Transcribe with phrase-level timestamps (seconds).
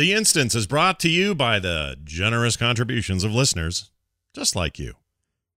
[0.00, 3.90] The instance is brought to you by the generous contributions of listeners
[4.34, 4.94] just like you.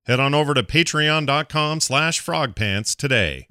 [0.06, 3.48] Head on over to patreon.com slash frogpants today.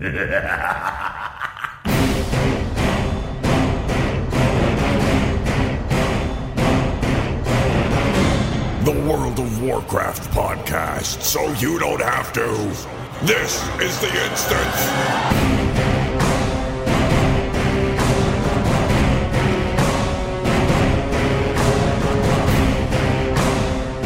[8.85, 12.43] The World of Warcraft podcast, so you don't have to.
[13.25, 15.72] This is the instance.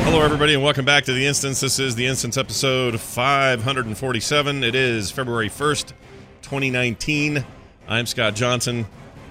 [0.06, 1.59] Hello, everybody, and welcome back to the instance.
[1.59, 4.62] This is the instance episode 547.
[4.62, 5.95] It is February 1st,
[6.42, 7.45] 2019.
[7.88, 8.87] I'm Scott Johnson,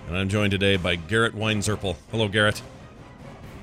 [0.09, 1.95] and I'm joined today by Garrett Weinzerpel.
[2.11, 2.61] Hello, Garrett.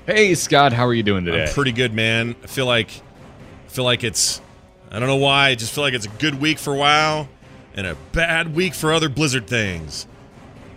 [0.07, 1.43] Hey Scott, how are you doing today?
[1.43, 2.35] I'm pretty good, man.
[2.43, 4.41] I feel like I feel like it's
[4.89, 7.27] I don't know why, I just feel like it's a good week for WoW
[7.75, 10.07] and a bad week for other Blizzard things.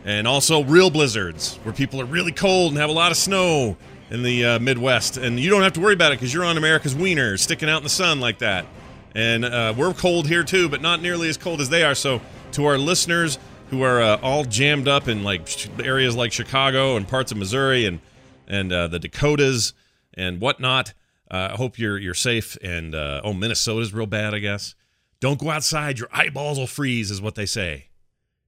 [0.04, 3.78] And also real blizzards where people are really cold and have a lot of snow
[4.10, 6.56] in the uh, Midwest, and you don't have to worry about it because you're on
[6.56, 8.66] America's wiener, sticking out in the sun like that.
[9.14, 11.94] And uh, we're cold here too, but not nearly as cold as they are.
[11.94, 12.20] So,
[12.52, 13.38] to our listeners
[13.70, 17.38] who are uh, all jammed up in like sh- areas like Chicago and parts of
[17.38, 18.00] Missouri and
[18.46, 19.72] and uh, the Dakotas
[20.14, 20.92] and whatnot,
[21.30, 22.56] uh, I hope you're you're safe.
[22.62, 24.74] And uh, oh, Minnesota's real bad, I guess.
[25.18, 27.88] Don't go outside; your eyeballs will freeze, is what they say.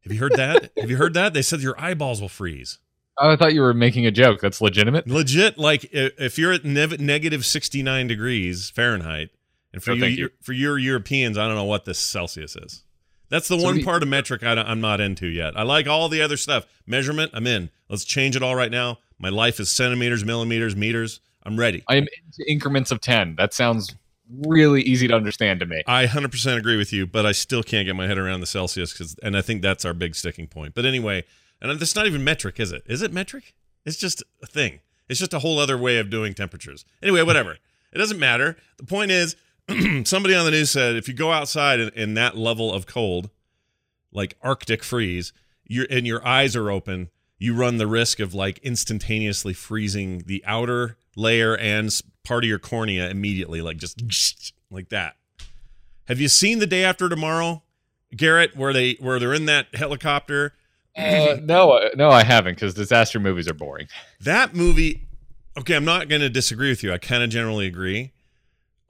[0.02, 0.70] Have you heard that?
[0.78, 1.34] have you heard that?
[1.34, 2.78] They said your eyeballs will freeze.
[3.20, 4.40] Oh, I thought you were making a joke.
[4.40, 5.08] That's legitimate.
[5.08, 9.30] Legit, like if you're at negative 69 degrees Fahrenheit,
[9.72, 10.30] and for Oh, you, you.
[10.42, 12.84] for your Europeans, I don't know what this Celsius is.
[13.28, 15.58] That's the So one we- part of metric I, am not into yet.
[15.58, 16.66] I like all the other stuff.
[16.86, 17.70] Measurement, I'm in.
[17.88, 18.98] Let's change it all right now.
[19.18, 21.20] My life is centimeters, millimeters, meters.
[21.42, 21.82] I'm ready.
[21.88, 23.34] I am into increments of 10.
[23.36, 23.94] That sounds
[24.46, 25.82] really easy to understand to me.
[25.86, 28.92] I 100% agree with you, but I still can't get my head around the Celsius,
[28.92, 30.74] 'cause- and I think that's our big sticking point.
[30.74, 31.24] But anyway,
[31.60, 32.82] and that's not even metric, is it?
[32.86, 33.54] Is it metric?
[33.84, 34.80] It's just a thing.
[35.08, 36.84] It's just a whole other way of doing temperatures.
[37.02, 37.52] Anyway, whatever.
[37.92, 38.56] it doesn't matter.
[38.76, 39.36] The point is,
[40.04, 43.30] somebody on the news said if you go outside in, in that level of cold,
[44.12, 45.32] like Arctic freeze,
[45.64, 50.42] you and your eyes are open, you run the risk of like instantaneously freezing the
[50.46, 55.16] outer layer and part of your cornea immediately, like just like that.
[56.06, 57.62] Have you seen the day after tomorrow,
[58.16, 60.54] Garrett, where they where they're in that helicopter?
[60.98, 63.88] Uh, no, uh, no, I haven't because disaster movies are boring.
[64.20, 65.06] That movie.
[65.58, 66.92] Okay, I'm not going to disagree with you.
[66.92, 68.12] I kind of generally agree.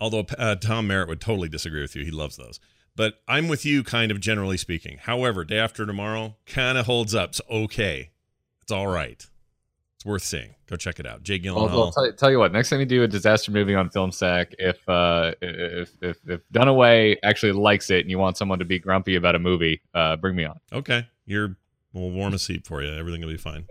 [0.00, 2.04] Although uh, Tom Merritt would totally disagree with you.
[2.04, 2.60] He loves those.
[2.94, 4.98] But I'm with you, kind of generally speaking.
[5.00, 7.30] However, Day After Tomorrow kind of holds up.
[7.30, 8.10] It's okay.
[8.62, 9.24] It's all right.
[9.94, 10.54] It's worth seeing.
[10.68, 11.22] Go check it out.
[11.22, 11.70] Jay Well, Gyllenhaal.
[11.86, 12.52] I'll tell, tell you what.
[12.52, 16.40] Next time you do a disaster movie on Film Sack, if uh, if if if
[16.52, 20.14] Dunaway actually likes it and you want someone to be grumpy about a movie, uh,
[20.16, 20.60] bring me on.
[20.72, 21.56] Okay, you're
[21.98, 22.92] we'll warm a seat for you.
[22.92, 23.66] Everything will be fine.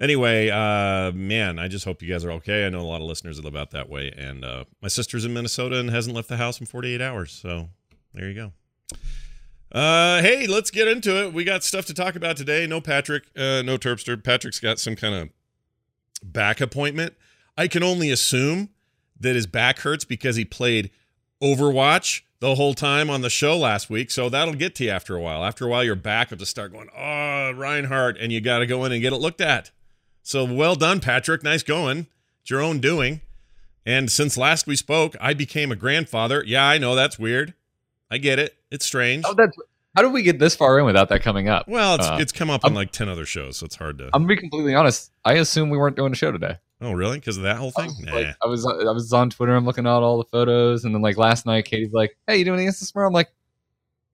[0.00, 2.66] anyway, uh, man, I just hope you guys are okay.
[2.66, 5.32] I know a lot of listeners live out that way, and uh, my sister's in
[5.32, 7.32] Minnesota and hasn't left the house in 48 hours.
[7.32, 7.68] So
[8.14, 8.52] there you go.
[9.72, 11.32] Uh, hey, let's get into it.
[11.32, 12.66] We got stuff to talk about today.
[12.66, 14.22] No Patrick, uh, no Terpster.
[14.22, 15.30] Patrick's got some kind of
[16.22, 17.14] back appointment.
[17.56, 18.68] I can only assume
[19.18, 20.90] that his back hurts because he played
[21.42, 24.10] Overwatch the whole time on the show last week.
[24.10, 25.44] So that'll get to you after a while.
[25.44, 28.66] After a while, your back will just start going, oh, Reinhardt, and you got to
[28.66, 29.70] go in and get it looked at.
[30.24, 31.44] So well done, Patrick.
[31.44, 32.08] Nice going.
[32.40, 33.20] It's your own doing.
[33.86, 36.42] And since last we spoke, I became a grandfather.
[36.44, 37.54] Yeah, I know that's weird.
[38.10, 38.56] I get it.
[38.72, 39.24] It's strange.
[39.24, 39.56] Oh, that's
[39.94, 41.68] how did we get this far in without that coming up?
[41.68, 43.98] well, it's, uh, it's come up on I'm- like 10 other shows, so it's hard
[43.98, 44.06] to.
[44.06, 45.12] I'm gonna be completely honest.
[45.24, 46.56] I assume we weren't doing a show today.
[46.82, 47.18] Oh, really?
[47.18, 47.90] Because of that whole I thing?
[47.96, 48.14] was, Nah.
[48.14, 49.54] like, I was I was on Twitter.
[49.54, 52.44] I'm looking at all the photos, and then like last night, Katie's like, "Hey, you
[52.44, 53.30] doing the Insta tomorrow?" I'm like,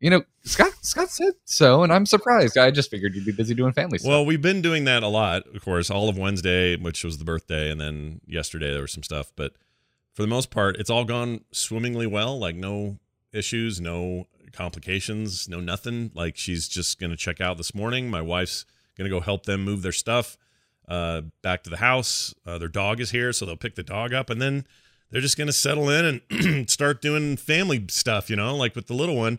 [0.01, 2.57] "You know, Scott Scott said so," and I'm surprised.
[2.59, 4.09] I just figured you'd be busy doing family stuff.
[4.09, 7.25] Well, we've been doing that a lot, of course, all of Wednesday, which was the
[7.25, 9.33] birthday, and then yesterday there was some stuff.
[9.35, 9.53] But
[10.15, 12.39] for the most part, it's all gone swimmingly well.
[12.39, 12.99] Like no
[13.33, 16.11] issues, no complications, no nothing.
[16.15, 18.11] Like she's just gonna check out this morning.
[18.11, 18.65] My wife's
[18.97, 20.37] gonna go help them move their stuff
[20.89, 22.35] uh, back to the house.
[22.45, 24.67] Uh, their dog is here, so they'll pick the dog up, and then
[25.11, 28.29] they're just gonna settle in and start doing family stuff.
[28.29, 29.39] You know, like with the little one.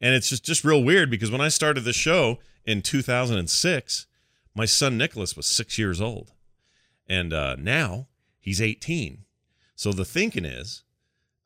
[0.00, 4.06] And it's just just real weird because when I started the show in 2006,
[4.54, 6.32] my son Nicholas was six years old,
[7.06, 8.08] and uh, now
[8.38, 9.24] he's 18.
[9.76, 10.84] So the thinking is,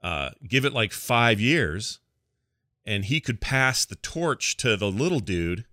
[0.03, 2.01] uh, give it like five years,
[2.85, 5.65] and he could pass the torch to the little dude,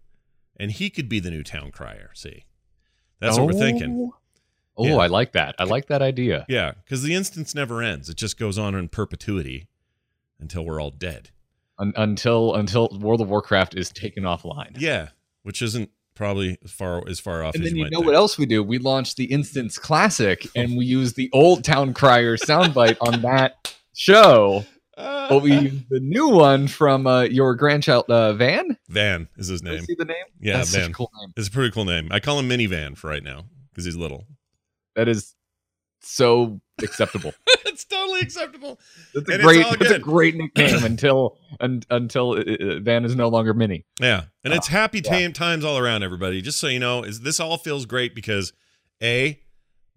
[0.58, 2.12] and he could be the new town crier.
[2.14, 2.46] See,
[3.22, 3.60] that's what we're oh.
[3.60, 4.12] thinking.
[4.78, 4.98] Oh, Yeah.
[4.98, 5.56] I like that.
[5.60, 6.46] I like that idea.
[6.50, 9.68] Yeah, because the instance never ends; it just goes on in perpetuity
[10.40, 11.30] until we're all dead.
[11.78, 14.76] Un- until until World of Warcraft is taken offline.
[14.78, 15.10] Yeah,
[15.44, 18.08] which isn't probably far as far off And as then you you know think.
[18.08, 18.62] what else we do?
[18.64, 23.76] We launch the Instance Classic, and we use the old Town Crier soundbite on that
[23.94, 24.66] show.
[24.98, 28.78] But we the new one from uh, your grandchild uh, Van.
[28.90, 29.86] Van is his Did you name.
[29.86, 30.26] see the name?
[30.40, 30.94] Yeah, That's such a Van.
[30.94, 31.34] cool name.
[31.38, 32.10] It's a pretty cool name.
[32.12, 34.26] I call him Minivan for right now because he's little.
[34.96, 35.34] That is
[36.02, 37.34] so acceptable.
[37.66, 38.80] it's totally acceptable.
[39.14, 39.66] That's a And it's great.
[39.66, 43.86] all That's a great nickname until un, until uh, uh, Van is no longer Mini.
[44.00, 45.12] Yeah, and it's happy yeah.
[45.20, 46.42] tam- times all around, everybody.
[46.42, 48.52] Just so you know, is this all feels great because
[49.02, 49.40] a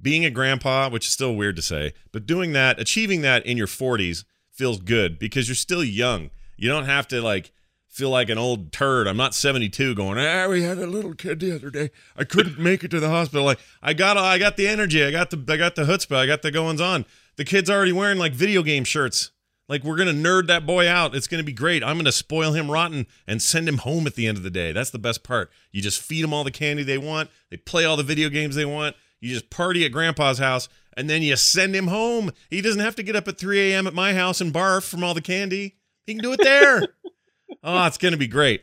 [0.00, 3.56] being a grandpa, which is still weird to say, but doing that, achieving that in
[3.56, 4.24] your 40s
[4.54, 6.30] feels good because you're still young.
[6.56, 7.52] You don't have to like
[7.88, 9.06] feel like an old turd.
[9.06, 11.90] I'm not 72 going, ah, we had a little kid the other day.
[12.16, 13.44] I couldn't make it to the hospital.
[13.44, 15.04] Like I got I got the energy.
[15.04, 16.16] I got the I got the chutzpah.
[16.16, 17.04] I got the goings on.
[17.36, 19.32] The kid's already wearing like video game shirts.
[19.68, 21.14] Like we're gonna nerd that boy out.
[21.14, 21.82] It's gonna be great.
[21.82, 24.72] I'm gonna spoil him rotten and send him home at the end of the day.
[24.72, 25.50] That's the best part.
[25.72, 27.30] You just feed them all the candy they want.
[27.50, 28.94] They play all the video games they want.
[29.20, 32.30] You just party at grandpa's house and then you send him home.
[32.50, 33.86] He doesn't have to get up at 3 a.m.
[33.86, 35.76] at my house and barf from all the candy.
[36.06, 36.82] He can do it there.
[37.64, 38.62] oh, it's gonna be great.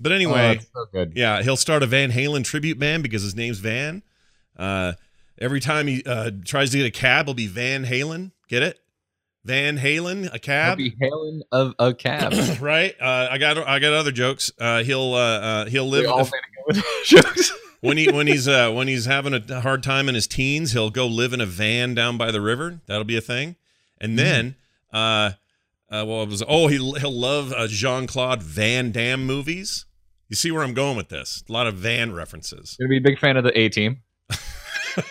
[0.00, 3.36] But Oh, anyway, that's so yeah, he'll start a Van Halen tribute band because his
[3.36, 4.02] name's Van.
[4.56, 4.94] Uh,
[5.38, 8.32] every time he uh, tries to get a cab, it'll be Van Halen.
[8.48, 8.78] Get it?
[9.44, 12.32] Van Halen, a cab, be hailing of a cab.
[12.60, 12.94] right?
[13.00, 14.52] Uh, I got I got other jokes.
[14.58, 16.30] Uh, he'll uh, uh, he'll We live all made
[16.70, 17.52] a good jokes.
[17.82, 20.72] When he when he's uh, when he's having a hard time in his teens.
[20.72, 22.80] He'll go live in a van down by the river.
[22.86, 23.56] That'll be a thing.
[24.00, 24.56] And then,
[24.92, 25.32] uh,
[25.90, 29.84] uh, well, it was oh he he'll love uh, Jean Claude Van Damme movies.
[30.28, 31.44] You see where I'm going with this?
[31.48, 32.76] A lot of van references.
[32.80, 34.00] Gonna be a big fan of the A Team.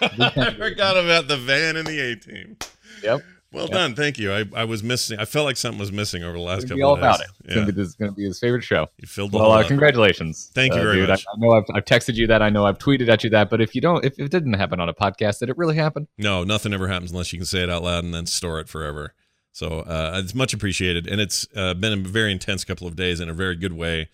[0.01, 2.57] I forgot about the van and the A team.
[3.03, 3.21] Yep.
[3.53, 3.71] Well Yep.
[3.74, 4.31] done, thank you.
[4.31, 5.19] I, I was missing.
[5.19, 7.03] I felt like something was missing over the last couple be all of days.
[7.03, 7.27] about it.
[7.45, 8.88] It's Yeah, this is gonna be his favorite show.
[8.98, 10.50] you filled the Well, uh, congratulations.
[10.53, 11.09] Thank you uh, very dude.
[11.09, 11.25] much.
[11.27, 12.42] I, I know I've, I've texted you that.
[12.42, 13.50] I know I've tweeted at you that.
[13.50, 16.07] But if you don't, if it didn't happen on a podcast, did it really happen?
[16.18, 18.69] No, nothing ever happens unless you can say it out loud and then store it
[18.69, 19.13] forever.
[19.51, 23.19] So uh, it's much appreciated, and it's uh, been a very intense couple of days
[23.19, 24.07] in a very good way.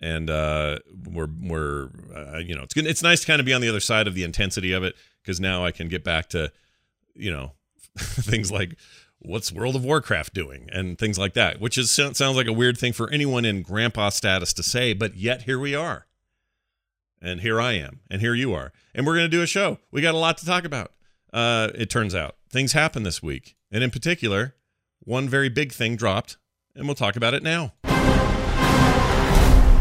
[0.00, 2.86] And uh, we're we're uh, you know it's good.
[2.86, 4.94] It's nice to kind of be on the other side of the intensity of it
[5.20, 6.52] because now I can get back to
[7.16, 7.50] you know
[8.00, 8.76] things like
[9.20, 12.78] what's World of Warcraft doing and things like that, which is sounds like a weird
[12.78, 16.06] thing for anyone in grandpa status to say, but yet here we are.
[17.20, 18.72] And here I am, and here you are.
[18.94, 19.78] And we're going to do a show.
[19.90, 20.92] We got a lot to talk about.
[21.32, 23.56] Uh, it turns out things happened this week.
[23.72, 24.54] And in particular,
[25.00, 26.36] one very big thing dropped,
[26.76, 27.72] and we'll talk about it now.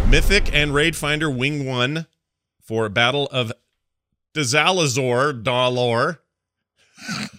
[0.10, 2.08] Mythic and Raid Finder Wing 1
[2.62, 3.52] for Battle of
[4.34, 6.20] Dazalazor Dalor.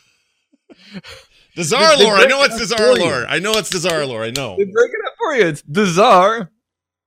[1.57, 2.19] Dazarlor.
[2.19, 3.27] I know it's the Czar lore.
[3.29, 4.23] I know it's the Czar lore.
[4.23, 4.57] I know.
[4.57, 5.47] They break it up for you.
[5.47, 6.51] It's bizarre.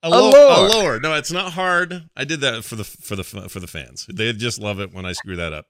[0.03, 0.29] Allure.
[0.35, 0.65] Allure.
[0.67, 0.99] Allure.
[0.99, 2.09] No, it's not hard.
[2.17, 4.07] I did that for the for the for the fans.
[4.11, 5.67] They just love it when I screw that up.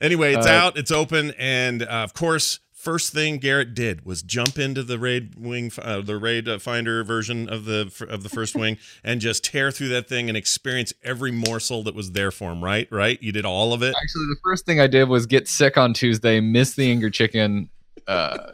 [0.00, 0.76] Anyway, it's Uh, out.
[0.76, 5.34] It's open, and uh, of course, first thing Garrett did was jump into the raid
[5.38, 9.44] wing, uh, the raid uh, finder version of the of the first wing, and just
[9.44, 12.62] tear through that thing and experience every morsel that was there for him.
[12.62, 13.22] Right, right.
[13.22, 13.94] You did all of it.
[14.00, 17.68] Actually, the first thing I did was get sick on Tuesday, miss the Angry Chicken,
[18.06, 18.50] uh,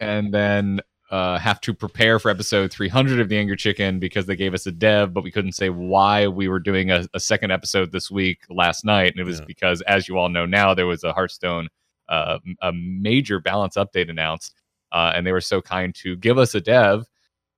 [0.00, 0.80] and then
[1.10, 4.66] uh, have to prepare for episode 300 of the Angry Chicken because they gave us
[4.66, 8.10] a dev, but we couldn't say why we were doing a, a second episode this
[8.10, 9.12] week last night.
[9.12, 9.44] And it was Yeah.
[9.46, 11.68] because, as you all know now, there was a Hearthstone,
[12.08, 14.54] uh, a major balance update announced,
[14.92, 17.06] uh, and they were so kind to give us a dev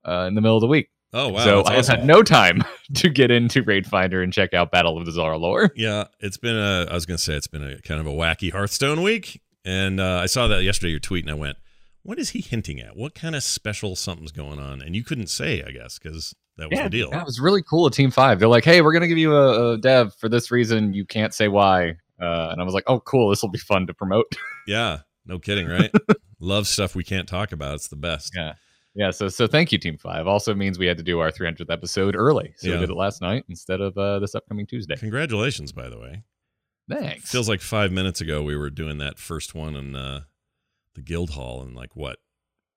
[0.07, 0.91] uh, in the middle of the week.
[1.12, 1.45] Oh wow!
[1.45, 1.97] so I have awesome.
[1.99, 2.62] had no time
[2.95, 5.71] to get into Raid Finder and check out Battle of Dazar'alor.
[5.76, 6.87] Yeah, it's been a.
[6.91, 10.21] I was gonna say it's been a kind of a wacky Hearthstone week, and uh,
[10.23, 10.91] I saw that yesterday.
[10.91, 11.57] Your tweet, and I went,
[12.03, 12.97] "What is he hinting at?
[12.97, 16.71] What kind of special something's going on?" And you couldn't say, I guess, because that
[16.71, 17.11] was the deal.
[17.11, 18.38] That was really cool at Team Five.
[18.41, 20.93] They're like, "Hey, we're gonna give you a, a dev for this reason.
[20.93, 23.31] You can't say why." Uh, and I was like, "Oh, cool.
[23.31, 24.27] This will be fun to promote."
[24.69, 25.93] Yeah, no kidding, right?
[26.41, 27.77] Love stuff we can't talk about.
[27.77, 28.33] It's the best.
[28.35, 28.55] yeah,
[28.97, 29.13] yeah.
[29.13, 30.27] So, so thank you, Team Five.
[30.27, 32.75] Also means we had to do our 300th episode early, so Yeah.
[32.75, 34.97] we did it last night instead of uh, this upcoming Tuesday.
[34.97, 36.25] Congratulations, by the way.
[36.89, 37.31] Thanks.
[37.31, 40.23] Feels like five minutes ago we were doing that first one in uh,
[40.95, 42.19] the Guild Hall, and like what?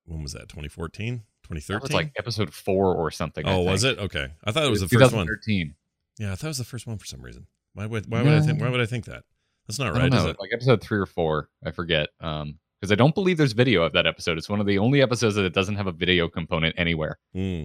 [0.05, 0.49] When was that?
[0.49, 1.81] 2014, that 2013?
[1.81, 3.47] was like episode four or something.
[3.47, 3.97] I oh, was it?
[3.97, 5.25] Okay, I thought it was the first one.
[5.25, 5.73] 2013.
[6.19, 7.47] Yeah, I thought it was the first one for some reason.
[7.73, 9.23] Why would why would I think why would I think that?
[9.67, 10.37] That's not right, don't is it?
[10.39, 11.49] like episode three or four.
[11.63, 12.09] I forget.
[12.19, 14.37] Um, because I don't believe there's video of that episode.
[14.37, 17.19] It's one of the only episodes that it doesn't have a video component anywhere.
[17.33, 17.63] Hmm.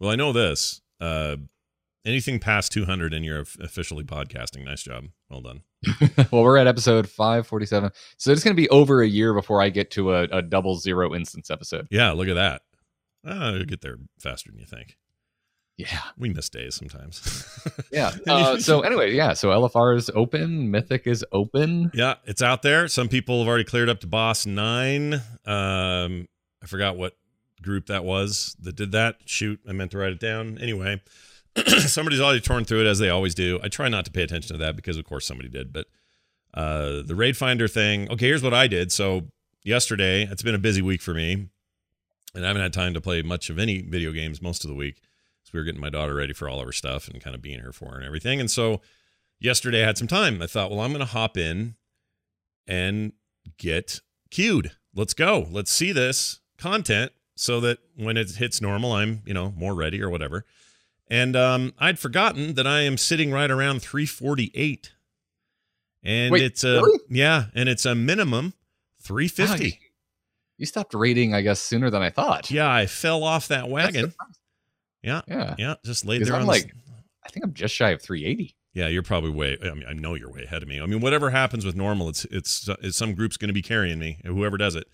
[0.00, 0.80] Well, I know this.
[1.00, 1.36] Uh,
[2.04, 4.64] anything past 200 and you're officially podcasting.
[4.64, 5.04] Nice job.
[5.28, 5.62] Well done.
[6.32, 7.90] well, we're at episode 547.
[8.16, 10.76] So it's going to be over a year before I get to a, a double
[10.76, 11.86] zero instance episode.
[11.90, 12.62] Yeah, look at that.
[13.26, 14.96] Ah, you'll get there faster than you think.
[15.76, 16.00] Yeah.
[16.16, 17.20] We miss days sometimes.
[17.90, 18.12] Yeah.
[18.28, 19.32] Uh, so anyway, yeah.
[19.34, 20.70] So LFR is open.
[20.70, 21.90] Mythic is open.
[21.94, 22.88] yeah, it's out there.
[22.88, 25.14] Some people have already cleared up to boss nine.
[25.46, 26.28] Um,
[26.62, 27.16] I forgot what
[27.62, 29.16] group that was that did that.
[29.26, 30.58] Shoot, I meant to write it down.
[30.58, 31.00] Anyway,
[31.78, 33.60] somebody's already torn through it as they always do.
[33.62, 35.72] I try not to pay attention to that because, of course, somebody did.
[35.72, 35.86] But
[36.52, 38.10] uh, the raid finder thing.
[38.10, 38.90] Okay, here's what I did.
[38.92, 39.28] So
[39.62, 41.48] yesterday, it's been a busy week for me,
[42.34, 44.76] and I haven't had time to play much of any video games most of the
[44.76, 45.00] week.
[45.54, 47.60] We were getting my daughter ready for all of her stuff and kind of being
[47.60, 48.40] here for her and everything.
[48.40, 48.80] And so
[49.38, 50.42] yesterday I had some time.
[50.42, 51.76] I thought, well, I'm going to hop in
[52.66, 53.12] and
[53.56, 54.00] get
[54.32, 54.72] queued.
[54.96, 55.46] Let's go.
[55.50, 60.02] Let's see this content so that when it hits normal, I'm, you know, more ready
[60.02, 60.44] or whatever.
[61.08, 64.92] And um, I'd forgotten that I am sitting right around 348.
[66.02, 66.98] And Wait, it's a really?
[67.10, 68.54] yeah, and it's a minimum
[69.02, 69.52] 350.
[69.64, 69.72] Wow, you-
[70.58, 72.50] You stopped rating, I guess, sooner than I thought.
[72.50, 74.12] Yeah, I fell off that wagon.
[75.04, 75.20] Yeah.
[75.28, 75.54] Yeah.
[75.58, 76.72] Yeah, just laid there I'm on like-
[77.24, 78.54] I think I'm just shy of 380.
[78.74, 79.56] Yeah, you're probably way.
[79.62, 80.80] I mean, I know you're way ahead of me.
[80.80, 83.98] I mean, whatever happens with normal, it's it's, it's some group's going to be carrying
[84.00, 84.88] me, whoever does it,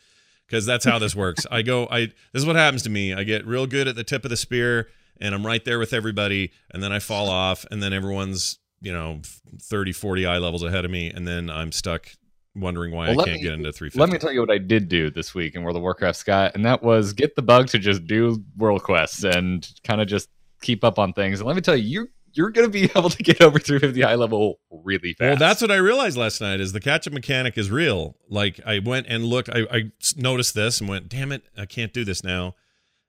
[0.47, 1.47] because that's how this works.
[1.50, 1.87] I go.
[1.90, 2.00] I
[2.33, 3.14] this is what happens to me.
[3.14, 4.88] I get real good at the tip of the spear,
[5.21, 8.93] and I'm right there with everybody, and then I fall off, and then everyone's you
[8.93, 9.23] know
[9.62, 12.11] 30, 40 eye levels ahead of me, and then I'm stuck
[12.54, 13.99] wondering why Well, I can't me- get into 350.
[13.99, 16.52] Let me tell you what I did do this week in World of Warcraft, Scott,
[16.54, 20.28] and that was get the bug to just do world quests and kind of just
[20.62, 21.40] keep up on things.
[21.40, 24.02] And let me tell you, you're you're going to be able to get over 350
[24.02, 25.28] high level really fast.
[25.28, 28.16] Well, that's what I realized last night is the catch up mechanic is real.
[28.28, 32.04] Like I went and looked, I noticed this and went, damn it, I can't do
[32.04, 32.54] this now.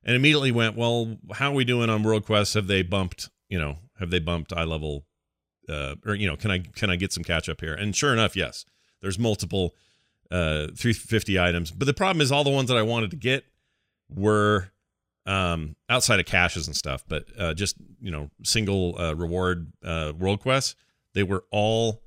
[0.03, 2.55] And immediately went, well, how are we doing on world quests?
[2.55, 5.05] Have they bumped, you know, have they bumped eye level
[5.69, 7.75] uh or you know, can I can I get some catch up here?
[7.75, 8.65] And sure enough, yes.
[9.01, 9.75] There's multiple
[10.29, 11.71] uh 350 items.
[11.71, 13.45] But the problem is all the ones that I wanted to get
[14.09, 14.71] were
[15.25, 20.13] um outside of caches and stuff, but uh just, you know, single uh reward uh
[20.17, 20.75] world quests
[21.13, 22.01] they were all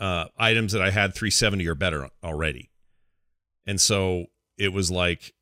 [0.00, 2.70] uh, items that I had 370 or better already.
[3.66, 4.26] And so
[4.58, 5.32] it was like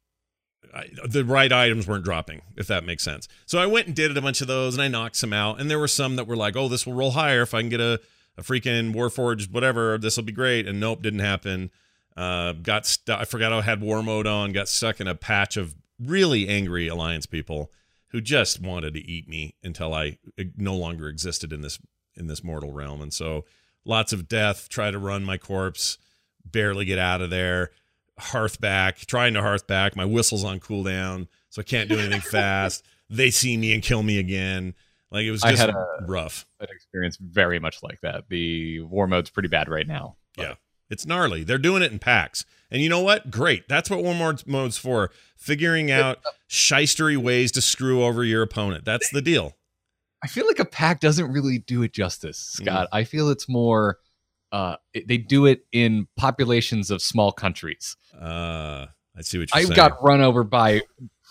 [0.75, 3.29] I, the right items weren't dropping, if that makes sense.
[3.47, 5.61] So I went and did a bunch of those and I knocked some out.
[5.61, 7.69] And there were some that were like, oh, this will roll higher if I can
[7.69, 8.01] get a,
[8.37, 9.99] a freaking Warforged, whatever.
[9.99, 10.67] This will be great.
[10.67, 11.71] And nope, didn't happen.
[12.17, 13.21] Uh, got stuck.
[13.21, 16.89] I forgot I had war mode on, got stuck in a patch of really angry
[16.89, 17.71] Alliance people
[18.09, 21.81] who just wanted to eat me until I uh, no longer existed in this
[22.17, 23.01] in this mortal realm.
[23.01, 23.45] And so
[23.85, 25.99] lots of death, try to run my corpse,
[26.45, 27.71] barely get out of there,
[28.19, 29.97] hearth back, trying to hearth back.
[29.97, 32.85] My whistle's on cooldown, so I can't do anything fast.
[33.11, 34.75] They see me and kill me again.
[35.15, 36.45] Like it was I just had a- rough.
[36.61, 38.25] an experience very much like that.
[38.29, 40.17] The war mode's pretty bad right now.
[40.37, 40.55] Yeah.
[40.91, 41.45] It's gnarly.
[41.45, 42.45] They're doing it in packs.
[42.71, 43.31] And you know what?
[43.31, 43.69] Great.
[43.69, 44.15] That's what war
[44.47, 45.11] mode's for.
[45.37, 46.19] Figuring out
[46.51, 48.85] shystery ways to screw over your opponent.
[48.85, 49.55] That's the deal.
[50.23, 52.89] I feel like a pack doesn't really do it justice, Scott.
[52.93, 53.99] I feel it's more
[54.53, 57.97] uh they do it in populations of small countries.
[58.21, 59.77] Uh I see what you're I saying.
[59.77, 60.83] got run over by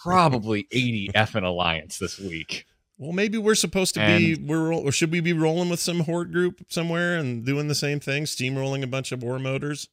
[0.03, 2.65] probably 80 F effing alliance this week.
[2.97, 4.35] Well, maybe we're supposed to be.
[4.35, 7.99] We're or should we be rolling with some horde group somewhere and doing the same
[7.99, 9.89] thing, steamrolling a bunch of war motors?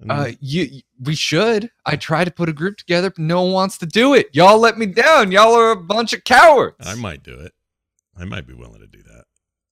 [0.00, 1.70] And- Uh you we should.
[1.86, 4.28] I try to put a group together, but no one wants to do it.
[4.32, 5.32] Y'all let me down.
[5.32, 6.76] Y'all are a bunch of cowards.
[6.80, 7.52] I might do it.
[8.16, 9.24] I might be willing to do that.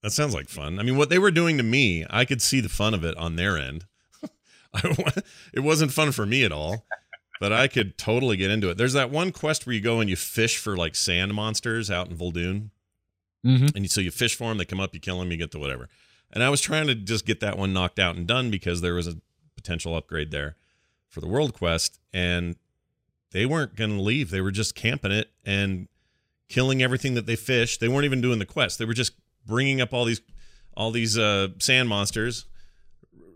[0.02, 0.78] That sounds like fun.
[0.78, 3.16] I mean, what they were doing to me, I could see the fun of it
[3.16, 3.86] on their end.
[4.74, 5.12] I
[5.52, 6.84] it wasn't fun for me at all,
[7.40, 8.76] but I could totally get into it.
[8.76, 12.08] There's that one quest where you go and you fish for like sand monsters out
[12.08, 12.70] in Vol'dun.
[13.44, 13.74] Mhm.
[13.74, 15.50] And you, so you fish for them, they come up, you kill them, you get
[15.50, 15.88] the whatever.
[16.32, 18.94] And I was trying to just get that one knocked out and done because there
[18.94, 19.16] was a
[19.56, 20.56] potential upgrade there
[21.08, 22.56] for the world quest, and
[23.30, 24.30] they weren't going to leave.
[24.30, 25.88] They were just camping it and
[26.48, 27.80] killing everything that they fished.
[27.80, 28.78] They weren't even doing the quest.
[28.78, 29.12] They were just
[29.46, 30.20] bringing up all these
[30.76, 32.46] all these uh, sand monsters,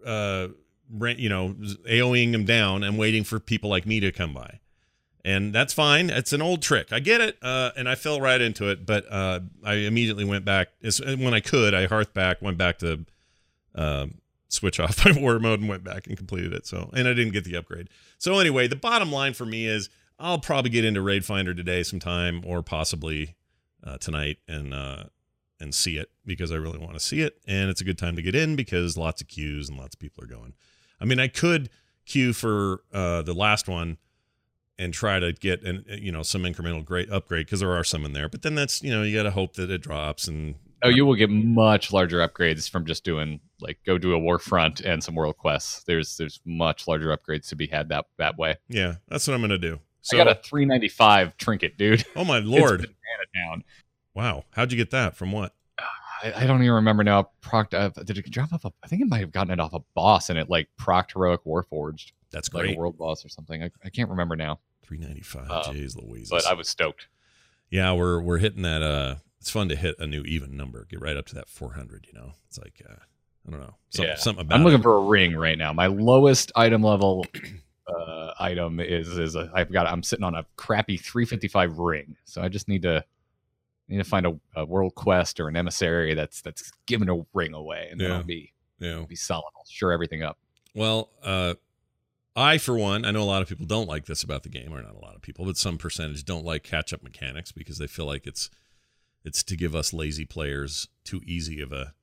[0.04, 0.48] uh,
[0.90, 1.54] you know,
[1.88, 4.60] AOEing them down and waiting for people like me to come by
[5.28, 6.08] and that's fine.
[6.08, 6.90] It's an old trick.
[6.90, 8.86] I get it, uh, and I fell right into it.
[8.86, 11.74] But uh, I immediately went back when I could.
[11.74, 13.04] I hearth back, went back to
[13.74, 16.66] um switch off my war mode, and went back and completed it.
[16.66, 17.90] So, and I didn't get the upgrade.
[18.16, 21.82] So anyway, the bottom line for me is I'll probably get into Raid Finder today
[21.82, 23.36] sometime, or possibly
[23.84, 25.04] uh, tonight, and uh,
[25.60, 28.16] and see it because I really want to see it, and it's a good time
[28.16, 30.54] to get in because lots of queues and lots of people are going.
[31.00, 31.70] I mean, I could
[32.06, 33.98] queue for uh, the last one
[34.78, 38.04] and try to get an you know some incremental great upgrade because there are some
[38.04, 40.54] in there but then that's you know you got to hope that it drops and
[40.80, 44.38] Oh, you will get much larger upgrades from just doing like go do a war
[44.38, 45.82] front and some world quests.
[45.82, 48.58] There's there's much larger upgrades to be had that that way.
[48.68, 52.04] yeah that's what i'm gonna do so I got a 395 trinket, dude.
[52.16, 52.94] oh my lord.
[54.14, 54.44] Wow.
[54.52, 55.16] How'd you get that?
[55.16, 55.54] From what?
[56.22, 57.30] I, I don't even remember now.
[57.40, 58.64] Proct, uh, did it drop off?
[58.64, 61.12] A, I think it might have gotten it off a boss, and it like proct
[61.12, 62.76] heroic warforged, That's like great.
[62.76, 63.62] a world boss or something.
[63.62, 65.50] I, I can't remember now, 395.
[65.50, 66.30] Um, Jeez Louise.
[66.30, 67.08] but I was stoked.
[67.70, 68.82] yeah, we're we're hitting that.
[68.82, 70.86] Uh, it's fun to hit a new even number.
[70.90, 72.06] Get right up to that 400.
[72.12, 72.94] You know, it's like uh,
[73.46, 74.14] I don't know, some, Yeah.
[74.16, 74.56] something about.
[74.56, 74.82] I'm looking it.
[74.82, 75.72] for a ring right now.
[75.72, 77.24] My lowest item level
[77.86, 82.42] uh, item is is a, I've got I'm sitting on a crappy 355 ring, so
[82.42, 83.04] I just need to
[83.88, 87.54] need to find a, a world quest or an emissary that's that's giving a ring
[87.54, 88.16] away, and then Yeah.
[88.16, 89.04] I'll be Yeah.
[89.08, 89.50] Be solid.
[89.56, 90.38] I'll sure everything up.
[90.74, 91.54] Well, uh,
[92.36, 94.72] I, for one, I know a lot of people don't like this about the game,
[94.72, 97.78] or not a lot of people, but some percentage don't like catch up mechanics because
[97.78, 98.48] they feel like it's
[99.24, 101.94] it's to give us lazy players too easy of a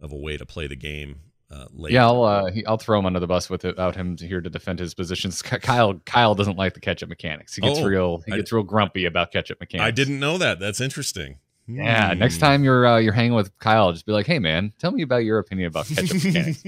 [0.00, 1.20] of a way to play the game.
[1.52, 1.92] Uh, late.
[1.92, 4.78] Yeah, I'll uh, he, I'll throw him under the bus without him here to defend
[4.78, 5.42] his positions.
[5.42, 7.54] Kyle Kyle doesn't like the catch up mechanics.
[7.54, 9.86] He gets Oh, real he I- gets real grumpy about catch up mechanics.
[9.86, 10.58] I didn't know that.
[10.60, 11.36] That's interesting.
[11.68, 12.40] Yeah, next Hmm.
[12.40, 15.24] time you're uh, you're hanging with Kyle, just be like, "Hey, man, tell me about
[15.24, 16.64] your opinion about catch-up mechanics."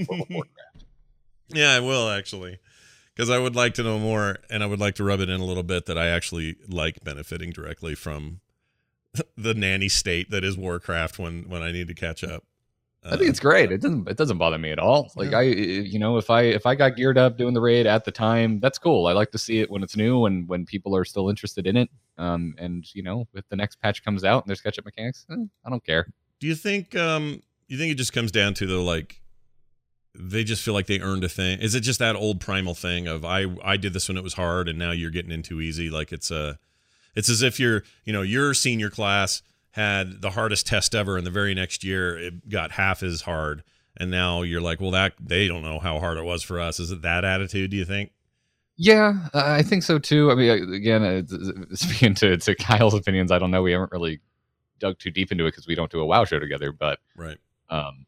[1.49, 2.59] Yeah, I will actually,
[3.13, 5.39] because I would like to know more, and I would like to rub it in
[5.39, 8.39] a little bit that I actually like benefiting directly from
[9.37, 12.43] the nanny state that is Warcraft when when I need to catch up.
[13.05, 13.71] I think it's great.
[13.71, 15.11] It doesn't it doesn't bother me at all.
[15.15, 15.39] Like Yeah.
[15.39, 18.11] I, you know, if I if I got geared up doing the raid at the
[18.11, 19.07] time, that's cool.
[19.07, 21.77] I like to see it when it's new and when people are still interested in
[21.77, 21.89] it.
[22.17, 25.35] Um, and you know, if the next patch comes out and there's catch-up mechanics, eh,
[25.65, 26.07] I don't care.
[26.39, 29.21] Do you think um you think it just comes down to the like
[30.17, 31.59] they just feel like they earned a thing?
[31.59, 34.33] Is it just that old primal thing of I I did this when it was
[34.33, 35.89] hard and now you're getting in too easy?
[35.89, 36.57] Like it's a
[37.15, 39.41] it's as if you're you know your senior class
[39.75, 43.63] had the hardest test ever and the very next year it got half as hard
[43.97, 46.79] and now you're like well that they don't know how hard it was for us.
[46.79, 47.71] Is it that attitude?
[47.71, 48.11] Do you think?
[48.77, 50.31] Yeah, I think so too.
[50.31, 53.61] I mean, again, uh, speaking to to Kyle's opinions, I don't know.
[53.61, 54.19] We haven't really
[54.79, 56.73] dug too deep into it because we don't do a WoW show together.
[56.73, 57.37] But Right.
[57.69, 58.05] um,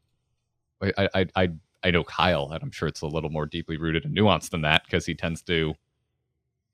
[0.82, 1.50] I, I I
[1.84, 4.62] I know Kyle, and I'm sure it's a little more deeply rooted and nuanced than
[4.64, 5.76] that because he tends to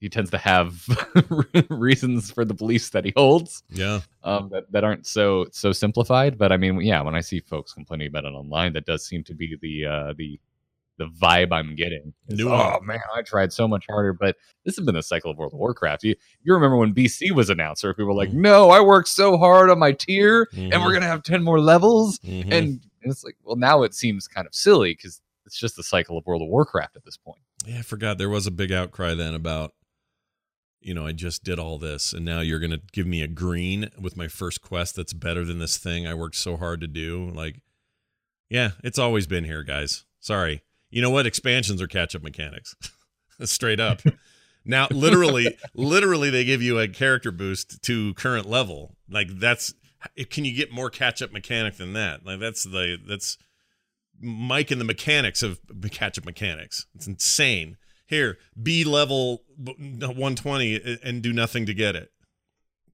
[0.03, 0.85] he tends to have
[1.69, 4.01] reasons for the beliefs that he holds Yeah.
[4.23, 6.37] um, that, that aren't so so simplified.
[6.37, 9.23] But I mean, yeah, when I see folks complaining about it online, that does seem
[9.25, 10.39] to be the uh, the
[10.97, 12.13] the vibe I'm getting.
[12.27, 15.37] Is, oh man, I tried so much harder, but this has been the cycle of
[15.37, 16.03] World of Warcraft.
[16.03, 18.41] You, you remember when BC was announced, where people were like, Mhm.
[18.41, 20.83] "No, I worked so hard on my tier, and Mhm.
[20.85, 22.43] we're gonna have ten more levels." Mhm.
[22.43, 22.67] And,
[23.01, 26.17] and it's like, well, now it seems kind of silly because it's just the cycle
[26.17, 27.41] of World of Warcraft at this point.
[27.65, 29.73] Yeah, I forgot there was a big outcry then about,
[30.83, 33.27] you know, I just did all this and now you're going to give me a
[33.27, 36.87] green with my first quest that's better than this thing I worked so hard to
[36.87, 37.29] do.
[37.33, 37.61] Like,
[38.49, 40.05] yeah, it's always been here, guys.
[40.19, 40.61] Sorry.
[40.89, 41.25] You know what?
[41.25, 42.75] Expansions are catch up mechanics.
[43.43, 44.01] Straight up.
[44.65, 48.95] now, literally, literally, they give you a character boost to current level.
[49.09, 49.73] Like, that's,
[50.29, 52.25] can you get more catch up mechanic than that?
[52.25, 53.37] Like, that's the, that's,
[54.19, 55.59] Mike and the mechanics of
[55.91, 56.85] catch up mechanics.
[56.95, 57.77] It's insane.
[58.13, 62.11] Here, B level 120 and do nothing to get it.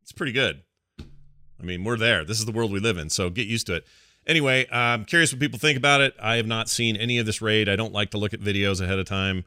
[0.01, 0.63] It's pretty good.
[0.99, 2.23] I mean, we're there.
[2.23, 3.87] This is the world we live in, so get used to it.
[4.25, 6.15] Anyway, I'm curious what people think about it.
[6.21, 7.67] I have not seen any of this raid.
[7.67, 9.43] I don't like to look at videos ahead of time.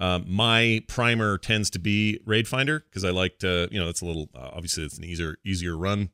[0.00, 4.00] Um, my primer tends to be Raid Finder because I like to, you know, it's
[4.00, 6.10] a little uh, obviously it's an easier easier run,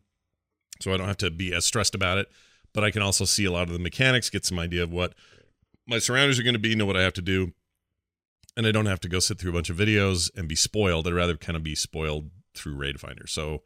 [0.79, 2.31] so I don't have to be as stressed about it.
[2.75, 5.15] But I can also see a lot of the mechanics, get some idea of what
[5.87, 7.55] my surroundings are going to be, know what I have to do,
[8.61, 11.07] and I don't have to go sit through a bunch of videos and be spoiled.
[11.07, 13.27] I'd rather kind of be spoiled through Raid Finder.
[13.27, 13.63] So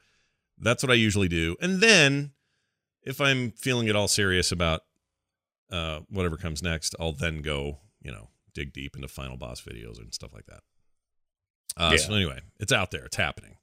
[0.56, 1.56] that's what I usually do.
[1.60, 2.30] And then
[3.02, 4.82] if I'm feeling at all serious about
[5.68, 9.98] uh, whatever comes next, I'll then go, you know, dig deep into final boss videos
[9.98, 10.60] and stuff like that.
[11.76, 11.96] Uh, Yeah.
[11.96, 13.56] So anyway, it's out there, it's happening.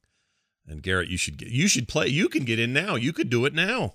[0.67, 2.08] And Garrett, you should get, you should play.
[2.08, 2.96] You can get in now.
[2.96, 3.94] You could do it now.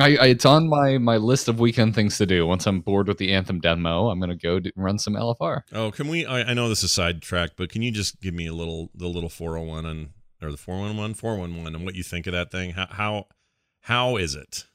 [0.00, 2.46] I, I it's on my my list of weekend things to do.
[2.46, 5.62] Once I'm bored with the Anthem demo, I'm gonna go do, run some LFR.
[5.72, 6.24] Oh, can we?
[6.24, 9.08] I, I know this is sidetracked, but can you just give me a little the
[9.08, 10.10] little 401 and
[10.42, 12.70] or the 411 411 and what you think of that thing?
[12.70, 13.26] How how
[13.80, 14.66] how is it?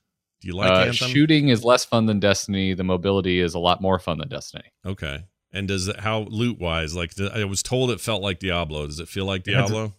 [0.42, 1.10] Do you like uh, Anthem?
[1.10, 2.74] shooting is less fun than Destiny.
[2.76, 4.66] The mobility is a lot more fun than Destiny.
[4.86, 5.26] Okay.
[5.52, 6.96] And does it how loot wise?
[6.96, 8.86] Like I was told it felt like Diablo.
[8.86, 9.96] Does it feel like Diablo?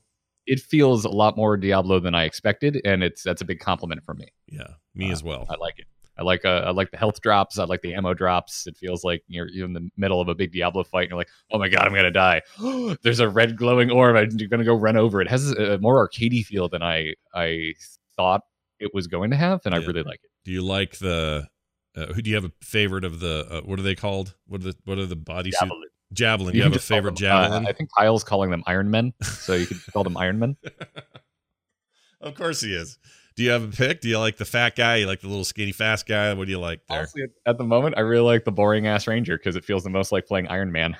[0.49, 4.03] It feels a lot more Diablo than I expected, and it's that's a big compliment
[4.05, 4.29] for me.
[4.49, 5.47] Yeah, me Uh, as well.
[5.51, 5.87] I like it.
[6.17, 7.59] I like uh, I like the health drops.
[7.59, 8.67] I like the ammo drops.
[8.67, 11.19] It feels like you're you're in the middle of a big Diablo fight, and you're
[11.19, 12.43] like, oh my god, I'm gonna die.
[13.03, 14.17] There's a red glowing orb.
[14.17, 15.21] I'm gonna go run over.
[15.21, 17.75] It has a more arcadey feel than I I
[18.17, 18.43] thought
[18.81, 20.31] it was going to have, and I really like it.
[20.45, 21.47] Do you like the?
[21.97, 23.47] Uh, who do you have a favorite of the?
[23.51, 24.35] Uh, what are they called?
[24.47, 25.53] What are the what are the bodysuit?
[25.61, 25.89] Javelin.
[26.12, 26.53] Javelin.
[26.53, 27.66] Do you, have a favorite them, uh, javelin?
[27.66, 30.57] I think Kyle's calling them Iron Men, so you could call them Iron Men.
[32.21, 32.99] of course he is.
[33.37, 34.01] Do you have a pick?
[34.01, 34.97] Do you like the fat guy?
[34.97, 36.35] You like the little skinny fast guy?
[36.35, 36.99] What do you like there?
[36.99, 39.90] Honestly, at the moment, I really like the boring ass Ranger because it feels the
[39.90, 40.97] most like playing Iron Man.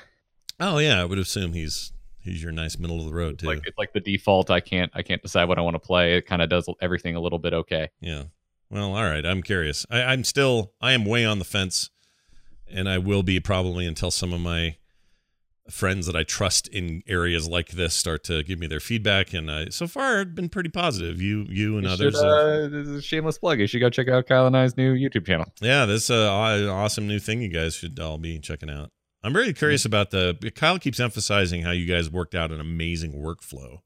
[0.61, 3.47] Oh yeah, I would assume he's he's your nice middle of the road too.
[3.47, 4.51] Like it's like the default.
[4.51, 6.17] I can't I can't decide what I want to play.
[6.17, 7.91] It kind of does everything a little bit okay.
[8.01, 8.25] Yeah.
[8.71, 9.25] Well, all right.
[9.25, 9.85] I'm curious.
[9.91, 11.91] I, I'm still I am way on the fence,
[12.71, 14.77] and I will be probably until some of my
[15.71, 19.33] friends that I trust in areas like this start to give me their feedback.
[19.35, 21.21] And I, so far, it's been pretty positive.
[21.21, 22.15] You, you, and You others.
[22.15, 23.61] should, have- uh, this is a shameless plug.
[23.61, 25.47] You should go check out Kyle and I's new YouTube channel.
[25.61, 28.91] yeah, this uh, aw- awesome new thing you guys should all be checking out.
[29.23, 30.37] I'm very curious about the.
[30.55, 33.81] Kyle keeps emphasizing how you guys worked out an amazing workflow,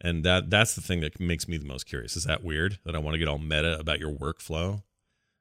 [0.00, 2.16] and that that's the thing that makes me the most curious.
[2.16, 4.82] Is that weird that I want to get all meta about your workflow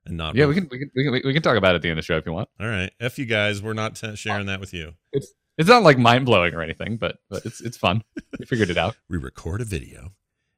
[0.06, 0.36] and not?
[0.36, 1.98] Yeah, we can we can we can, we can talk about it at the end
[1.98, 2.50] of the show if you want.
[2.60, 3.62] All right, f you guys.
[3.62, 4.92] We're not t- sharing that with you.
[5.14, 8.04] It's not like mind blowing or anything, but but it's it's fun.
[8.40, 8.96] We figured it out.
[9.10, 10.12] We record a video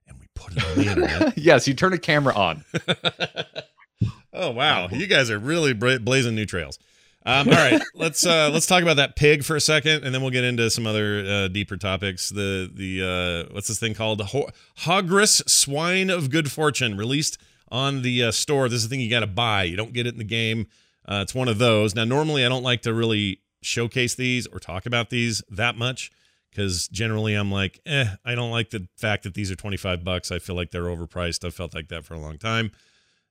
[0.07, 1.37] and we put it on the internet.
[1.37, 2.63] yes, you turn a camera on.
[4.33, 6.79] oh wow, you guys are really bra- blazing new trails.
[7.27, 10.21] Um, all right, let's uh, let's talk about that pig for a second, and then
[10.21, 12.29] we'll get into some other uh, deeper topics.
[12.29, 14.21] The the uh, what's this thing called?
[14.21, 14.49] Ho-
[14.81, 17.39] Hogrus Swine of Good Fortune, released
[17.71, 18.69] on the uh, store.
[18.69, 19.63] This is the thing you got to buy.
[19.63, 20.67] You don't get it in the game.
[21.07, 21.95] Uh, it's one of those.
[21.95, 26.11] Now, normally I don't like to really showcase these or talk about these that much
[26.49, 30.31] because generally I'm like, eh, I don't like the fact that these are 25 bucks.
[30.31, 31.43] I feel like they're overpriced.
[31.45, 32.71] I've felt like that for a long time.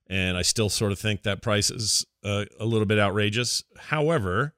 [0.07, 3.63] And I still sort of think that price is uh, a little bit outrageous.
[3.77, 4.53] However,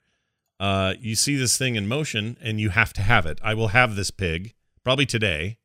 [0.60, 3.40] uh, you see this thing in motion and you have to have it.
[3.42, 5.58] I will have this pig probably today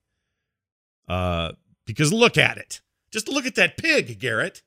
[1.08, 1.52] uh,
[1.84, 2.82] because look at it.
[3.10, 4.62] Just look at that pig, Garrett.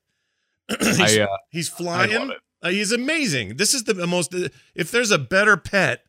[0.79, 2.33] he's, I uh, he's flying.
[2.65, 3.57] Uh, he's amazing.
[3.57, 4.33] This is the most.
[4.73, 6.03] If there's a better pet